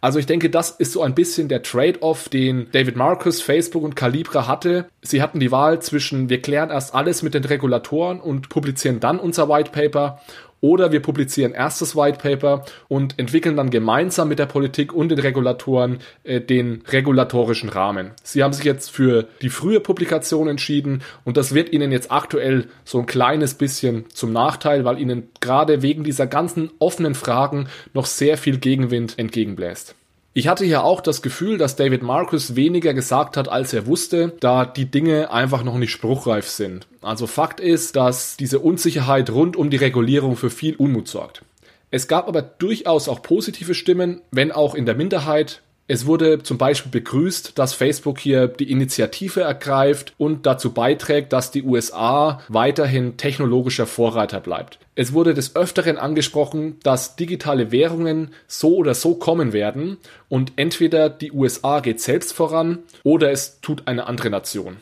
Also 0.00 0.20
ich 0.20 0.26
denke, 0.26 0.48
das 0.48 0.70
ist 0.70 0.92
so 0.92 1.02
ein 1.02 1.14
bisschen 1.14 1.48
der 1.48 1.62
Trade-off, 1.62 2.28
den 2.28 2.68
David 2.70 2.94
Marcus, 2.94 3.42
Facebook 3.42 3.82
und 3.82 3.96
Calibra 3.96 4.46
hatte. 4.46 4.88
Sie 5.02 5.20
hatten 5.20 5.40
die 5.40 5.50
Wahl 5.50 5.82
zwischen, 5.82 6.28
wir 6.28 6.40
klären 6.40 6.70
erst 6.70 6.94
alles 6.94 7.22
mit 7.22 7.34
den 7.34 7.44
Regulatoren 7.44 8.20
und 8.20 8.48
publizieren 8.48 9.00
dann 9.00 9.18
unser 9.18 9.48
White 9.48 9.72
Paper 9.72 10.20
oder 10.60 10.92
wir 10.92 11.00
publizieren 11.00 11.52
erst 11.52 11.80
das 11.80 11.96
White 11.96 12.18
Paper 12.18 12.64
und 12.88 13.18
entwickeln 13.18 13.56
dann 13.56 13.70
gemeinsam 13.70 14.28
mit 14.28 14.38
der 14.38 14.46
Politik 14.46 14.92
und 14.92 15.10
den 15.10 15.18
Regulatoren 15.18 15.98
äh, 16.24 16.40
den 16.40 16.82
regulatorischen 16.88 17.68
Rahmen. 17.68 18.12
Sie 18.22 18.42
haben 18.42 18.52
sich 18.52 18.64
jetzt 18.64 18.90
für 18.90 19.28
die 19.42 19.50
frühe 19.50 19.80
Publikation 19.80 20.48
entschieden 20.48 21.02
und 21.24 21.36
das 21.36 21.54
wird 21.54 21.72
Ihnen 21.72 21.92
jetzt 21.92 22.10
aktuell 22.10 22.66
so 22.84 22.98
ein 22.98 23.06
kleines 23.06 23.54
bisschen 23.54 24.04
zum 24.12 24.32
Nachteil, 24.32 24.84
weil 24.84 24.98
Ihnen 24.98 25.28
gerade 25.40 25.82
wegen 25.82 26.04
dieser 26.04 26.26
ganzen 26.26 26.70
offenen 26.78 27.14
Fragen 27.14 27.68
noch 27.94 28.06
sehr 28.06 28.36
viel 28.36 28.58
Gegenwind 28.58 29.18
entgegenbläst. 29.18 29.94
Ich 30.34 30.46
hatte 30.46 30.64
hier 30.64 30.84
auch 30.84 31.00
das 31.00 31.22
Gefühl, 31.22 31.58
dass 31.58 31.74
David 31.74 32.02
Marcus 32.02 32.54
weniger 32.54 32.94
gesagt 32.94 33.36
hat, 33.36 33.48
als 33.48 33.72
er 33.72 33.86
wusste, 33.86 34.34
da 34.40 34.64
die 34.64 34.84
Dinge 34.84 35.32
einfach 35.32 35.64
noch 35.64 35.78
nicht 35.78 35.90
spruchreif 35.90 36.48
sind. 36.48 36.86
Also 37.02 37.26
Fakt 37.26 37.60
ist, 37.60 37.96
dass 37.96 38.36
diese 38.36 38.60
Unsicherheit 38.60 39.30
rund 39.30 39.56
um 39.56 39.70
die 39.70 39.78
Regulierung 39.78 40.36
für 40.36 40.50
viel 40.50 40.76
Unmut 40.76 41.08
sorgt. 41.08 41.42
Es 41.90 42.06
gab 42.06 42.28
aber 42.28 42.42
durchaus 42.42 43.08
auch 43.08 43.22
positive 43.22 43.74
Stimmen, 43.74 44.20
wenn 44.30 44.52
auch 44.52 44.74
in 44.74 44.84
der 44.84 44.94
Minderheit. 44.94 45.62
Es 45.90 46.04
wurde 46.04 46.42
zum 46.42 46.58
Beispiel 46.58 46.92
begrüßt, 46.92 47.58
dass 47.58 47.72
Facebook 47.72 48.18
hier 48.18 48.46
die 48.46 48.70
Initiative 48.70 49.40
ergreift 49.40 50.12
und 50.18 50.44
dazu 50.44 50.74
beiträgt, 50.74 51.32
dass 51.32 51.50
die 51.50 51.62
USA 51.62 52.42
weiterhin 52.48 53.16
technologischer 53.16 53.86
Vorreiter 53.86 54.40
bleibt. 54.40 54.78
Es 54.96 55.14
wurde 55.14 55.32
des 55.32 55.56
Öfteren 55.56 55.96
angesprochen, 55.96 56.76
dass 56.82 57.16
digitale 57.16 57.72
Währungen 57.72 58.32
so 58.46 58.76
oder 58.76 58.92
so 58.92 59.14
kommen 59.14 59.54
werden 59.54 59.96
und 60.28 60.52
entweder 60.56 61.08
die 61.08 61.32
USA 61.32 61.80
geht 61.80 62.02
selbst 62.02 62.34
voran 62.34 62.80
oder 63.02 63.30
es 63.30 63.62
tut 63.62 63.88
eine 63.88 64.08
andere 64.08 64.28
Nation. 64.28 64.76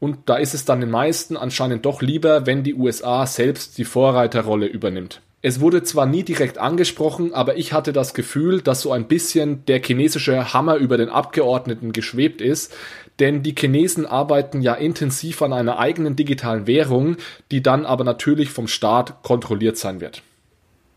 Und 0.00 0.30
da 0.30 0.36
ist 0.36 0.54
es 0.54 0.64
dann 0.64 0.80
den 0.80 0.90
meisten 0.90 1.36
anscheinend 1.36 1.84
doch 1.84 2.00
lieber, 2.00 2.46
wenn 2.46 2.62
die 2.62 2.74
USA 2.74 3.26
selbst 3.26 3.76
die 3.76 3.84
Vorreiterrolle 3.84 4.66
übernimmt. 4.66 5.20
Es 5.40 5.60
wurde 5.60 5.84
zwar 5.84 6.06
nie 6.06 6.24
direkt 6.24 6.58
angesprochen, 6.58 7.32
aber 7.32 7.56
ich 7.56 7.72
hatte 7.72 7.92
das 7.92 8.12
Gefühl, 8.12 8.60
dass 8.60 8.80
so 8.80 8.90
ein 8.90 9.06
bisschen 9.06 9.64
der 9.66 9.80
chinesische 9.80 10.52
Hammer 10.52 10.76
über 10.76 10.96
den 10.96 11.08
Abgeordneten 11.08 11.92
geschwebt 11.92 12.40
ist, 12.40 12.74
denn 13.20 13.44
die 13.44 13.54
Chinesen 13.56 14.04
arbeiten 14.04 14.62
ja 14.62 14.74
intensiv 14.74 15.40
an 15.42 15.52
einer 15.52 15.78
eigenen 15.78 16.16
digitalen 16.16 16.66
Währung, 16.66 17.16
die 17.52 17.62
dann 17.62 17.86
aber 17.86 18.02
natürlich 18.02 18.50
vom 18.50 18.66
Staat 18.66 19.22
kontrolliert 19.22 19.76
sein 19.76 20.00
wird. 20.00 20.22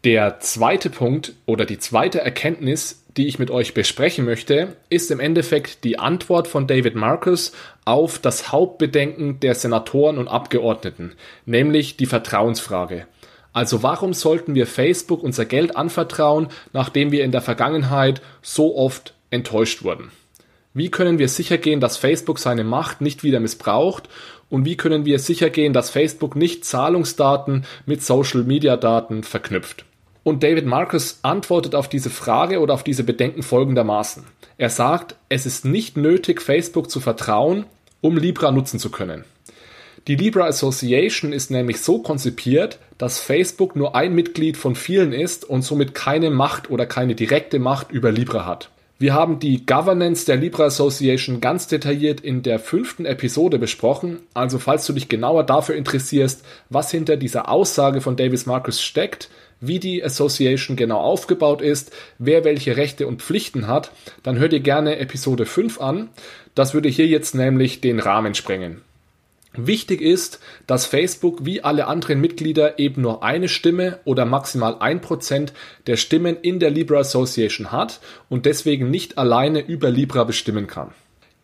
Der 0.03 0.39
zweite 0.39 0.89
Punkt 0.89 1.33
oder 1.45 1.65
die 1.65 1.77
zweite 1.77 2.21
Erkenntnis, 2.21 3.03
die 3.17 3.27
ich 3.27 3.37
mit 3.37 3.51
euch 3.51 3.75
besprechen 3.75 4.25
möchte, 4.25 4.75
ist 4.89 5.11
im 5.11 5.19
Endeffekt 5.19 5.83
die 5.83 5.99
Antwort 5.99 6.47
von 6.47 6.65
David 6.65 6.95
Marcus 6.95 7.51
auf 7.85 8.17
das 8.17 8.51
Hauptbedenken 8.51 9.39
der 9.39 9.53
Senatoren 9.53 10.17
und 10.17 10.27
Abgeordneten, 10.27 11.13
nämlich 11.45 11.97
die 11.97 12.07
Vertrauensfrage. 12.07 13.05
Also 13.53 13.83
warum 13.83 14.13
sollten 14.13 14.55
wir 14.55 14.65
Facebook 14.65 15.23
unser 15.23 15.45
Geld 15.45 15.75
anvertrauen, 15.75 16.47
nachdem 16.73 17.11
wir 17.11 17.23
in 17.23 17.31
der 17.31 17.41
Vergangenheit 17.41 18.21
so 18.41 18.77
oft 18.77 19.13
enttäuscht 19.29 19.83
wurden? 19.83 20.11
Wie 20.73 20.89
können 20.89 21.19
wir 21.19 21.27
sicher 21.27 21.57
gehen, 21.57 21.81
dass 21.81 21.97
Facebook 21.97 22.39
seine 22.39 22.63
Macht 22.63 23.01
nicht 23.01 23.23
wieder 23.23 23.41
missbraucht? 23.41 24.07
Und 24.49 24.63
wie 24.65 24.77
können 24.77 25.05
wir 25.05 25.19
sicher 25.19 25.49
gehen, 25.49 25.73
dass 25.73 25.89
Facebook 25.89 26.35
nicht 26.35 26.63
Zahlungsdaten 26.63 27.65
mit 27.85 28.01
Social-Media-Daten 28.03 29.23
verknüpft? 29.23 29.85
Und 30.23 30.43
David 30.43 30.65
Marcus 30.65 31.19
antwortet 31.23 31.75
auf 31.75 31.89
diese 31.89 32.09
Frage 32.09 32.59
oder 32.59 32.73
auf 32.73 32.83
diese 32.83 33.03
Bedenken 33.03 33.43
folgendermaßen. 33.43 34.23
Er 34.57 34.69
sagt, 34.69 35.15
es 35.29 35.45
ist 35.45 35.65
nicht 35.65 35.97
nötig, 35.97 36.41
Facebook 36.41 36.89
zu 36.89 36.99
vertrauen, 36.99 37.65
um 37.99 38.17
Libra 38.17 38.51
nutzen 38.51 38.79
zu 38.79 38.91
können. 38.91 39.25
Die 40.07 40.15
Libra 40.15 40.47
Association 40.47 41.31
ist 41.31 41.51
nämlich 41.51 41.81
so 41.81 41.99
konzipiert, 41.99 42.79
dass 42.97 43.19
Facebook 43.19 43.75
nur 43.75 43.95
ein 43.95 44.15
Mitglied 44.15 44.57
von 44.57 44.75
vielen 44.75 45.13
ist 45.13 45.47
und 45.47 45.61
somit 45.61 45.93
keine 45.93 46.31
Macht 46.31 46.71
oder 46.71 46.87
keine 46.87 47.13
direkte 47.13 47.59
Macht 47.59 47.91
über 47.91 48.11
Libra 48.11 48.45
hat. 48.45 48.71
Wir 48.97 49.13
haben 49.13 49.39
die 49.39 49.65
Governance 49.65 50.25
der 50.25 50.37
Libra 50.37 50.65
Association 50.65 51.41
ganz 51.41 51.67
detailliert 51.67 52.19
in 52.19 52.41
der 52.43 52.59
fünften 52.59 53.05
Episode 53.05 53.59
besprochen. 53.59 54.19
Also 54.33 54.59
falls 54.59 54.85
du 54.85 54.93
dich 54.93 55.07
genauer 55.09 55.43
dafür 55.43 55.75
interessierst, 55.75 56.43
was 56.69 56.91
hinter 56.91 57.17
dieser 57.17 57.49
Aussage 57.49 58.01
von 58.01 58.15
Davis 58.15 58.45
Marcus 58.45 58.81
steckt, 58.81 59.29
wie 59.59 59.79
die 59.79 60.03
Association 60.03 60.77
genau 60.77 60.99
aufgebaut 60.99 61.61
ist, 61.61 61.91
wer 62.17 62.43
welche 62.43 62.77
Rechte 62.77 63.05
und 63.05 63.21
Pflichten 63.21 63.67
hat, 63.67 63.91
dann 64.23 64.37
hör 64.39 64.49
dir 64.49 64.59
gerne 64.61 64.97
Episode 64.97 65.45
5 65.45 65.79
an. 65.79 66.09
Das 66.55 66.73
würde 66.73 66.89
hier 66.89 67.07
jetzt 67.07 67.35
nämlich 67.35 67.81
den 67.81 67.99
Rahmen 67.99 68.35
sprengen. 68.35 68.81
Wichtig 69.53 70.01
ist, 70.01 70.39
dass 70.65 70.85
Facebook 70.85 71.45
wie 71.45 71.61
alle 71.61 71.87
anderen 71.87 72.21
Mitglieder 72.21 72.79
eben 72.79 73.01
nur 73.01 73.21
eine 73.21 73.49
Stimme 73.49 73.99
oder 74.05 74.23
maximal 74.23 74.77
ein 74.79 75.01
Prozent 75.01 75.51
der 75.87 75.97
Stimmen 75.97 76.37
in 76.41 76.59
der 76.59 76.69
Libra 76.69 76.99
Association 76.99 77.71
hat 77.71 77.99
und 78.29 78.45
deswegen 78.45 78.89
nicht 78.89 79.17
alleine 79.17 79.59
über 79.59 79.89
Libra 79.89 80.23
bestimmen 80.23 80.67
kann. 80.67 80.91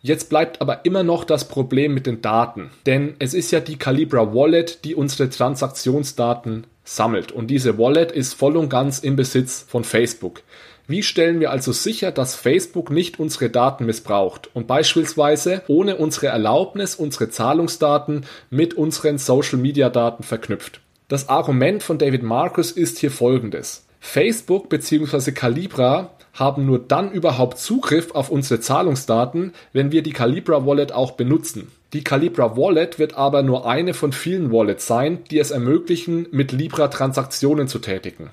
Jetzt 0.01 0.29
bleibt 0.29 0.61
aber 0.61 0.85
immer 0.85 1.03
noch 1.03 1.25
das 1.25 1.49
Problem 1.49 1.93
mit 1.93 2.05
den 2.05 2.21
Daten, 2.21 2.69
denn 2.85 3.15
es 3.19 3.33
ist 3.33 3.51
ja 3.51 3.59
die 3.59 3.77
Calibra 3.77 4.33
Wallet, 4.33 4.85
die 4.85 4.95
unsere 4.95 5.29
Transaktionsdaten 5.29 6.65
sammelt 6.85 7.33
und 7.33 7.47
diese 7.47 7.77
Wallet 7.77 8.13
ist 8.13 8.33
voll 8.35 8.55
und 8.55 8.69
ganz 8.69 8.99
im 8.99 9.17
Besitz 9.17 9.65
von 9.67 9.83
Facebook. 9.83 10.43
Wie 10.89 11.03
stellen 11.03 11.41
wir 11.41 11.51
also 11.51 11.73
sicher, 11.73 12.13
dass 12.13 12.35
Facebook 12.35 12.91
nicht 12.91 13.19
unsere 13.19 13.49
Daten 13.49 13.85
missbraucht 13.85 14.49
und 14.53 14.67
beispielsweise 14.67 15.61
ohne 15.67 15.97
unsere 15.97 16.27
Erlaubnis 16.27 16.95
unsere 16.95 17.29
Zahlungsdaten 17.29 18.25
mit 18.49 18.73
unseren 18.75 19.17
Social-Media-Daten 19.17 20.23
verknüpft? 20.23 20.79
Das 21.09 21.27
Argument 21.27 21.83
von 21.83 21.97
David 21.97 22.23
Marcus 22.23 22.71
ist 22.71 22.99
hier 22.99 23.11
folgendes. 23.11 23.85
Facebook 23.99 24.69
bzw. 24.69 25.31
Calibra 25.31 26.11
haben 26.33 26.65
nur 26.65 26.79
dann 26.79 27.11
überhaupt 27.11 27.57
Zugriff 27.57 28.11
auf 28.11 28.29
unsere 28.29 28.61
Zahlungsdaten, 28.61 29.53
wenn 29.73 29.91
wir 29.91 30.03
die 30.03 30.13
Calibra 30.13 30.65
Wallet 30.65 30.93
auch 30.93 31.11
benutzen. 31.11 31.69
Die 31.91 32.03
Calibra 32.03 32.55
Wallet 32.55 32.99
wird 32.99 33.15
aber 33.15 33.43
nur 33.43 33.67
eine 33.67 33.93
von 33.93 34.13
vielen 34.13 34.51
Wallets 34.53 34.87
sein, 34.87 35.23
die 35.31 35.39
es 35.39 35.51
ermöglichen, 35.51 36.27
mit 36.31 36.53
Libra 36.53 36.87
Transaktionen 36.87 37.67
zu 37.67 37.79
tätigen. 37.79 38.29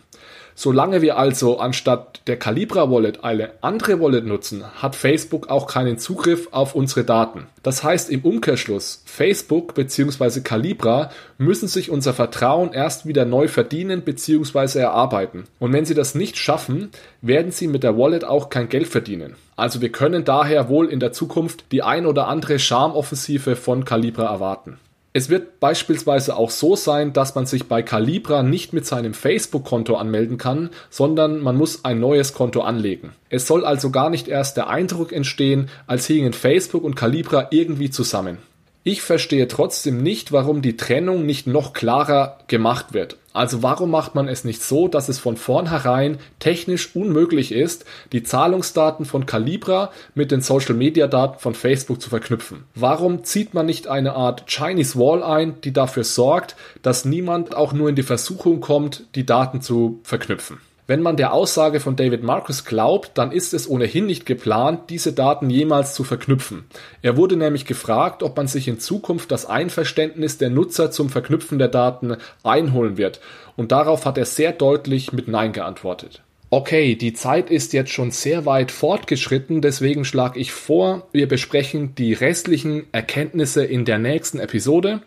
Solange 0.56 1.02
wir 1.02 1.18
also 1.18 1.58
anstatt 1.58 2.20
der 2.26 2.38
Calibra 2.38 2.90
Wallet 2.90 3.24
eine 3.24 3.50
andere 3.60 4.00
Wallet 4.00 4.24
nutzen, 4.24 4.64
hat 4.76 4.94
Facebook 4.94 5.50
auch 5.50 5.66
keinen 5.66 5.98
Zugriff 5.98 6.48
auf 6.52 6.74
unsere 6.74 7.04
Daten. 7.04 7.48
Das 7.62 7.82
heißt 7.82 8.08
im 8.08 8.22
Umkehrschluss, 8.22 9.02
Facebook 9.04 9.74
bzw. 9.74 10.40
Calibra 10.40 11.10
müssen 11.38 11.66
sich 11.66 11.90
unser 11.90 12.14
Vertrauen 12.14 12.72
erst 12.72 13.06
wieder 13.06 13.24
neu 13.24 13.48
verdienen 13.48 14.02
bzw. 14.02 14.78
erarbeiten. 14.78 15.44
Und 15.58 15.72
wenn 15.72 15.84
sie 15.84 15.94
das 15.94 16.14
nicht 16.14 16.36
schaffen, 16.36 16.90
werden 17.20 17.50
sie 17.50 17.66
mit 17.66 17.82
der 17.82 17.98
Wallet 17.98 18.24
auch 18.24 18.48
kein 18.48 18.68
Geld 18.68 18.86
verdienen. 18.86 19.34
Also 19.56 19.80
wir 19.80 19.90
können 19.90 20.24
daher 20.24 20.68
wohl 20.68 20.88
in 20.88 21.00
der 21.00 21.12
Zukunft 21.12 21.64
die 21.72 21.82
ein 21.82 22.06
oder 22.06 22.28
andere 22.28 22.58
Charmoffensive 22.58 23.56
von 23.56 23.84
Calibra 23.84 24.24
erwarten. 24.24 24.78
Es 25.16 25.28
wird 25.28 25.60
beispielsweise 25.60 26.36
auch 26.36 26.50
so 26.50 26.74
sein, 26.74 27.12
dass 27.12 27.36
man 27.36 27.46
sich 27.46 27.68
bei 27.68 27.82
Calibra 27.82 28.42
nicht 28.42 28.72
mit 28.72 28.84
seinem 28.84 29.14
Facebook-Konto 29.14 29.94
anmelden 29.94 30.38
kann, 30.38 30.70
sondern 30.90 31.38
man 31.38 31.56
muss 31.56 31.84
ein 31.84 32.00
neues 32.00 32.34
Konto 32.34 32.62
anlegen. 32.62 33.12
Es 33.30 33.46
soll 33.46 33.64
also 33.64 33.90
gar 33.90 34.10
nicht 34.10 34.26
erst 34.26 34.56
der 34.56 34.68
Eindruck 34.68 35.12
entstehen, 35.12 35.70
als 35.86 36.08
hingen 36.08 36.32
Facebook 36.32 36.82
und 36.82 36.96
Calibra 36.96 37.46
irgendwie 37.52 37.90
zusammen. 37.90 38.38
Ich 38.82 39.02
verstehe 39.02 39.46
trotzdem 39.46 40.02
nicht, 40.02 40.32
warum 40.32 40.62
die 40.62 40.76
Trennung 40.76 41.24
nicht 41.24 41.46
noch 41.46 41.74
klarer 41.74 42.40
gemacht 42.48 42.92
wird. 42.92 43.16
Also 43.34 43.64
warum 43.64 43.90
macht 43.90 44.14
man 44.14 44.28
es 44.28 44.44
nicht 44.44 44.62
so, 44.62 44.86
dass 44.86 45.08
es 45.08 45.18
von 45.18 45.36
vornherein 45.36 46.18
technisch 46.38 46.94
unmöglich 46.94 47.50
ist, 47.50 47.84
die 48.12 48.22
Zahlungsdaten 48.22 49.04
von 49.04 49.26
Calibra 49.26 49.90
mit 50.14 50.30
den 50.30 50.40
Social 50.40 50.76
Media 50.76 51.08
Daten 51.08 51.40
von 51.40 51.54
Facebook 51.54 52.00
zu 52.00 52.10
verknüpfen? 52.10 52.62
Warum 52.76 53.24
zieht 53.24 53.52
man 53.52 53.66
nicht 53.66 53.88
eine 53.88 54.14
Art 54.14 54.46
Chinese 54.46 54.96
Wall 55.00 55.24
ein, 55.24 55.60
die 55.62 55.72
dafür 55.72 56.04
sorgt, 56.04 56.54
dass 56.82 57.04
niemand 57.04 57.56
auch 57.56 57.72
nur 57.72 57.88
in 57.88 57.96
die 57.96 58.04
Versuchung 58.04 58.60
kommt, 58.60 59.04
die 59.16 59.26
Daten 59.26 59.60
zu 59.60 59.98
verknüpfen? 60.04 60.58
Wenn 60.86 61.00
man 61.00 61.16
der 61.16 61.32
Aussage 61.32 61.80
von 61.80 61.96
David 61.96 62.22
Marcus 62.22 62.66
glaubt, 62.66 63.12
dann 63.14 63.32
ist 63.32 63.54
es 63.54 63.68
ohnehin 63.68 64.04
nicht 64.04 64.26
geplant, 64.26 64.90
diese 64.90 65.14
Daten 65.14 65.48
jemals 65.48 65.94
zu 65.94 66.04
verknüpfen. 66.04 66.66
Er 67.00 67.16
wurde 67.16 67.36
nämlich 67.36 67.64
gefragt, 67.64 68.22
ob 68.22 68.36
man 68.36 68.48
sich 68.48 68.68
in 68.68 68.78
Zukunft 68.78 69.32
das 69.32 69.46
Einverständnis 69.46 70.36
der 70.36 70.50
Nutzer 70.50 70.90
zum 70.90 71.08
Verknüpfen 71.08 71.58
der 71.58 71.68
Daten 71.68 72.18
einholen 72.42 72.98
wird, 72.98 73.20
und 73.56 73.72
darauf 73.72 74.04
hat 74.04 74.18
er 74.18 74.26
sehr 74.26 74.52
deutlich 74.52 75.12
mit 75.12 75.26
Nein 75.26 75.54
geantwortet. 75.54 76.22
Okay, 76.56 76.94
die 76.94 77.12
Zeit 77.12 77.50
ist 77.50 77.72
jetzt 77.72 77.90
schon 77.90 78.12
sehr 78.12 78.46
weit 78.46 78.70
fortgeschritten, 78.70 79.60
deswegen 79.60 80.04
schlage 80.04 80.38
ich 80.38 80.52
vor, 80.52 81.08
wir 81.10 81.26
besprechen 81.26 81.96
die 81.96 82.12
restlichen 82.12 82.84
Erkenntnisse 82.92 83.64
in 83.64 83.84
der 83.84 83.98
nächsten 83.98 84.38
Episode. 84.38 85.00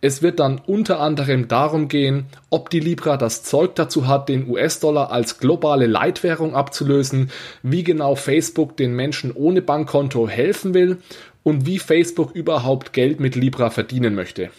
Es 0.00 0.22
wird 0.22 0.38
dann 0.38 0.60
unter 0.64 1.00
anderem 1.00 1.48
darum 1.48 1.88
gehen, 1.88 2.26
ob 2.50 2.70
die 2.70 2.78
Libra 2.78 3.16
das 3.16 3.42
Zeug 3.42 3.74
dazu 3.74 4.06
hat, 4.06 4.28
den 4.28 4.48
US-Dollar 4.48 5.10
als 5.10 5.38
globale 5.38 5.88
Leitwährung 5.88 6.54
abzulösen, 6.54 7.32
wie 7.64 7.82
genau 7.82 8.14
Facebook 8.14 8.76
den 8.76 8.94
Menschen 8.94 9.32
ohne 9.32 9.60
Bankkonto 9.60 10.28
helfen 10.28 10.72
will 10.72 10.98
und 11.42 11.66
wie 11.66 11.80
Facebook 11.80 12.30
überhaupt 12.30 12.92
Geld 12.92 13.18
mit 13.18 13.34
Libra 13.34 13.70
verdienen 13.70 14.14
möchte. 14.14 14.50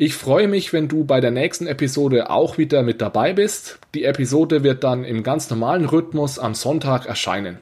Ich 0.00 0.14
freue 0.14 0.46
mich, 0.46 0.72
wenn 0.72 0.86
du 0.86 1.02
bei 1.02 1.20
der 1.20 1.32
nächsten 1.32 1.66
Episode 1.66 2.30
auch 2.30 2.56
wieder 2.56 2.84
mit 2.84 3.00
dabei 3.00 3.32
bist. 3.32 3.80
Die 3.96 4.04
Episode 4.04 4.62
wird 4.62 4.84
dann 4.84 5.02
im 5.02 5.24
ganz 5.24 5.50
normalen 5.50 5.86
Rhythmus 5.86 6.38
am 6.38 6.54
Sonntag 6.54 7.06
erscheinen. 7.06 7.58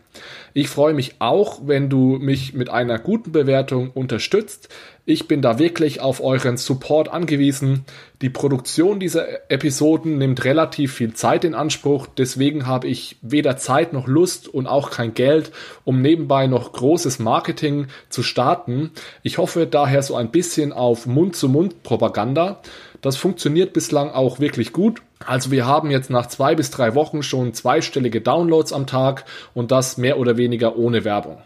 Ich 0.58 0.68
freue 0.68 0.94
mich 0.94 1.16
auch, 1.18 1.60
wenn 1.66 1.90
du 1.90 2.16
mich 2.18 2.54
mit 2.54 2.70
einer 2.70 2.98
guten 2.98 3.30
Bewertung 3.30 3.90
unterstützt. 3.90 4.70
Ich 5.04 5.28
bin 5.28 5.42
da 5.42 5.58
wirklich 5.58 6.00
auf 6.00 6.24
euren 6.24 6.56
Support 6.56 7.10
angewiesen. 7.10 7.84
Die 8.22 8.30
Produktion 8.30 8.98
dieser 8.98 9.50
Episoden 9.50 10.16
nimmt 10.16 10.46
relativ 10.46 10.94
viel 10.94 11.12
Zeit 11.12 11.44
in 11.44 11.54
Anspruch, 11.54 12.06
deswegen 12.06 12.66
habe 12.66 12.88
ich 12.88 13.18
weder 13.20 13.58
Zeit 13.58 13.92
noch 13.92 14.06
Lust 14.06 14.48
und 14.48 14.66
auch 14.66 14.88
kein 14.88 15.12
Geld, 15.12 15.52
um 15.84 16.00
nebenbei 16.00 16.46
noch 16.46 16.72
großes 16.72 17.18
Marketing 17.18 17.88
zu 18.08 18.22
starten. 18.22 18.92
Ich 19.22 19.36
hoffe 19.36 19.66
daher 19.66 20.02
so 20.02 20.16
ein 20.16 20.30
bisschen 20.30 20.72
auf 20.72 21.04
Mund-zu-Mund-Propaganda. 21.04 22.62
Das 23.02 23.18
funktioniert 23.18 23.74
bislang 23.74 24.08
auch 24.08 24.40
wirklich 24.40 24.72
gut. 24.72 25.02
Also 25.24 25.50
wir 25.50 25.66
haben 25.66 25.90
jetzt 25.90 26.10
nach 26.10 26.26
zwei 26.26 26.54
bis 26.54 26.70
drei 26.70 26.94
Wochen 26.94 27.22
schon 27.22 27.54
zweistellige 27.54 28.20
Downloads 28.20 28.72
am 28.72 28.86
Tag 28.86 29.24
und 29.54 29.70
das 29.70 29.96
mehr 29.96 30.18
oder 30.18 30.36
weniger 30.36 30.76
ohne 30.76 31.04
Werbung. 31.04 31.38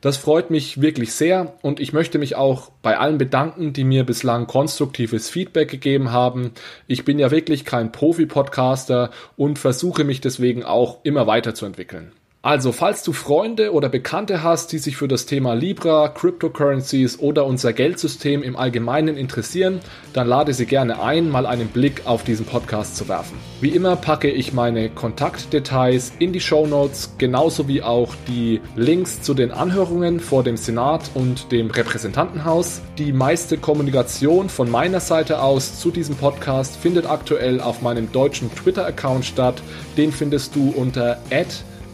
Das 0.00 0.16
freut 0.16 0.50
mich 0.50 0.80
wirklich 0.80 1.12
sehr 1.12 1.54
und 1.62 1.80
ich 1.80 1.92
möchte 1.92 2.18
mich 2.18 2.36
auch 2.36 2.70
bei 2.82 2.98
allen 2.98 3.18
bedanken, 3.18 3.72
die 3.72 3.84
mir 3.84 4.04
bislang 4.04 4.46
konstruktives 4.46 5.28
Feedback 5.28 5.70
gegeben 5.70 6.12
haben. 6.12 6.52
Ich 6.86 7.04
bin 7.04 7.18
ja 7.18 7.30
wirklich 7.30 7.64
kein 7.64 7.90
Profi-Podcaster 7.90 9.10
und 9.36 9.58
versuche 9.58 10.04
mich 10.04 10.20
deswegen 10.20 10.62
auch 10.62 10.98
immer 11.02 11.26
weiterzuentwickeln. 11.26 12.12
Also, 12.46 12.70
falls 12.70 13.02
du 13.02 13.12
Freunde 13.12 13.72
oder 13.72 13.88
Bekannte 13.88 14.44
hast, 14.44 14.70
die 14.70 14.78
sich 14.78 14.96
für 14.96 15.08
das 15.08 15.26
Thema 15.26 15.54
Libra, 15.54 16.06
Cryptocurrencies 16.06 17.18
oder 17.18 17.44
unser 17.44 17.72
Geldsystem 17.72 18.44
im 18.44 18.54
Allgemeinen 18.54 19.16
interessieren, 19.16 19.80
dann 20.12 20.28
lade 20.28 20.54
sie 20.54 20.66
gerne 20.66 21.02
ein, 21.02 21.28
mal 21.28 21.44
einen 21.44 21.66
Blick 21.66 22.02
auf 22.04 22.22
diesen 22.22 22.46
Podcast 22.46 22.96
zu 22.96 23.08
werfen. 23.08 23.36
Wie 23.60 23.70
immer 23.70 23.96
packe 23.96 24.30
ich 24.30 24.52
meine 24.52 24.90
Kontaktdetails 24.90 26.12
in 26.20 26.32
die 26.32 26.40
Show 26.40 26.68
Notes, 26.68 27.14
genauso 27.18 27.66
wie 27.66 27.82
auch 27.82 28.14
die 28.28 28.60
Links 28.76 29.22
zu 29.22 29.34
den 29.34 29.50
Anhörungen 29.50 30.20
vor 30.20 30.44
dem 30.44 30.56
Senat 30.56 31.10
und 31.14 31.50
dem 31.50 31.68
Repräsentantenhaus. 31.72 32.80
Die 32.96 33.12
meiste 33.12 33.58
Kommunikation 33.58 34.50
von 34.50 34.70
meiner 34.70 35.00
Seite 35.00 35.42
aus 35.42 35.80
zu 35.80 35.90
diesem 35.90 36.14
Podcast 36.14 36.76
findet 36.76 37.10
aktuell 37.10 37.60
auf 37.60 37.82
meinem 37.82 38.12
deutschen 38.12 38.54
Twitter-Account 38.54 39.24
statt. 39.24 39.60
Den 39.96 40.12
findest 40.12 40.54
du 40.54 40.70
unter 40.70 41.18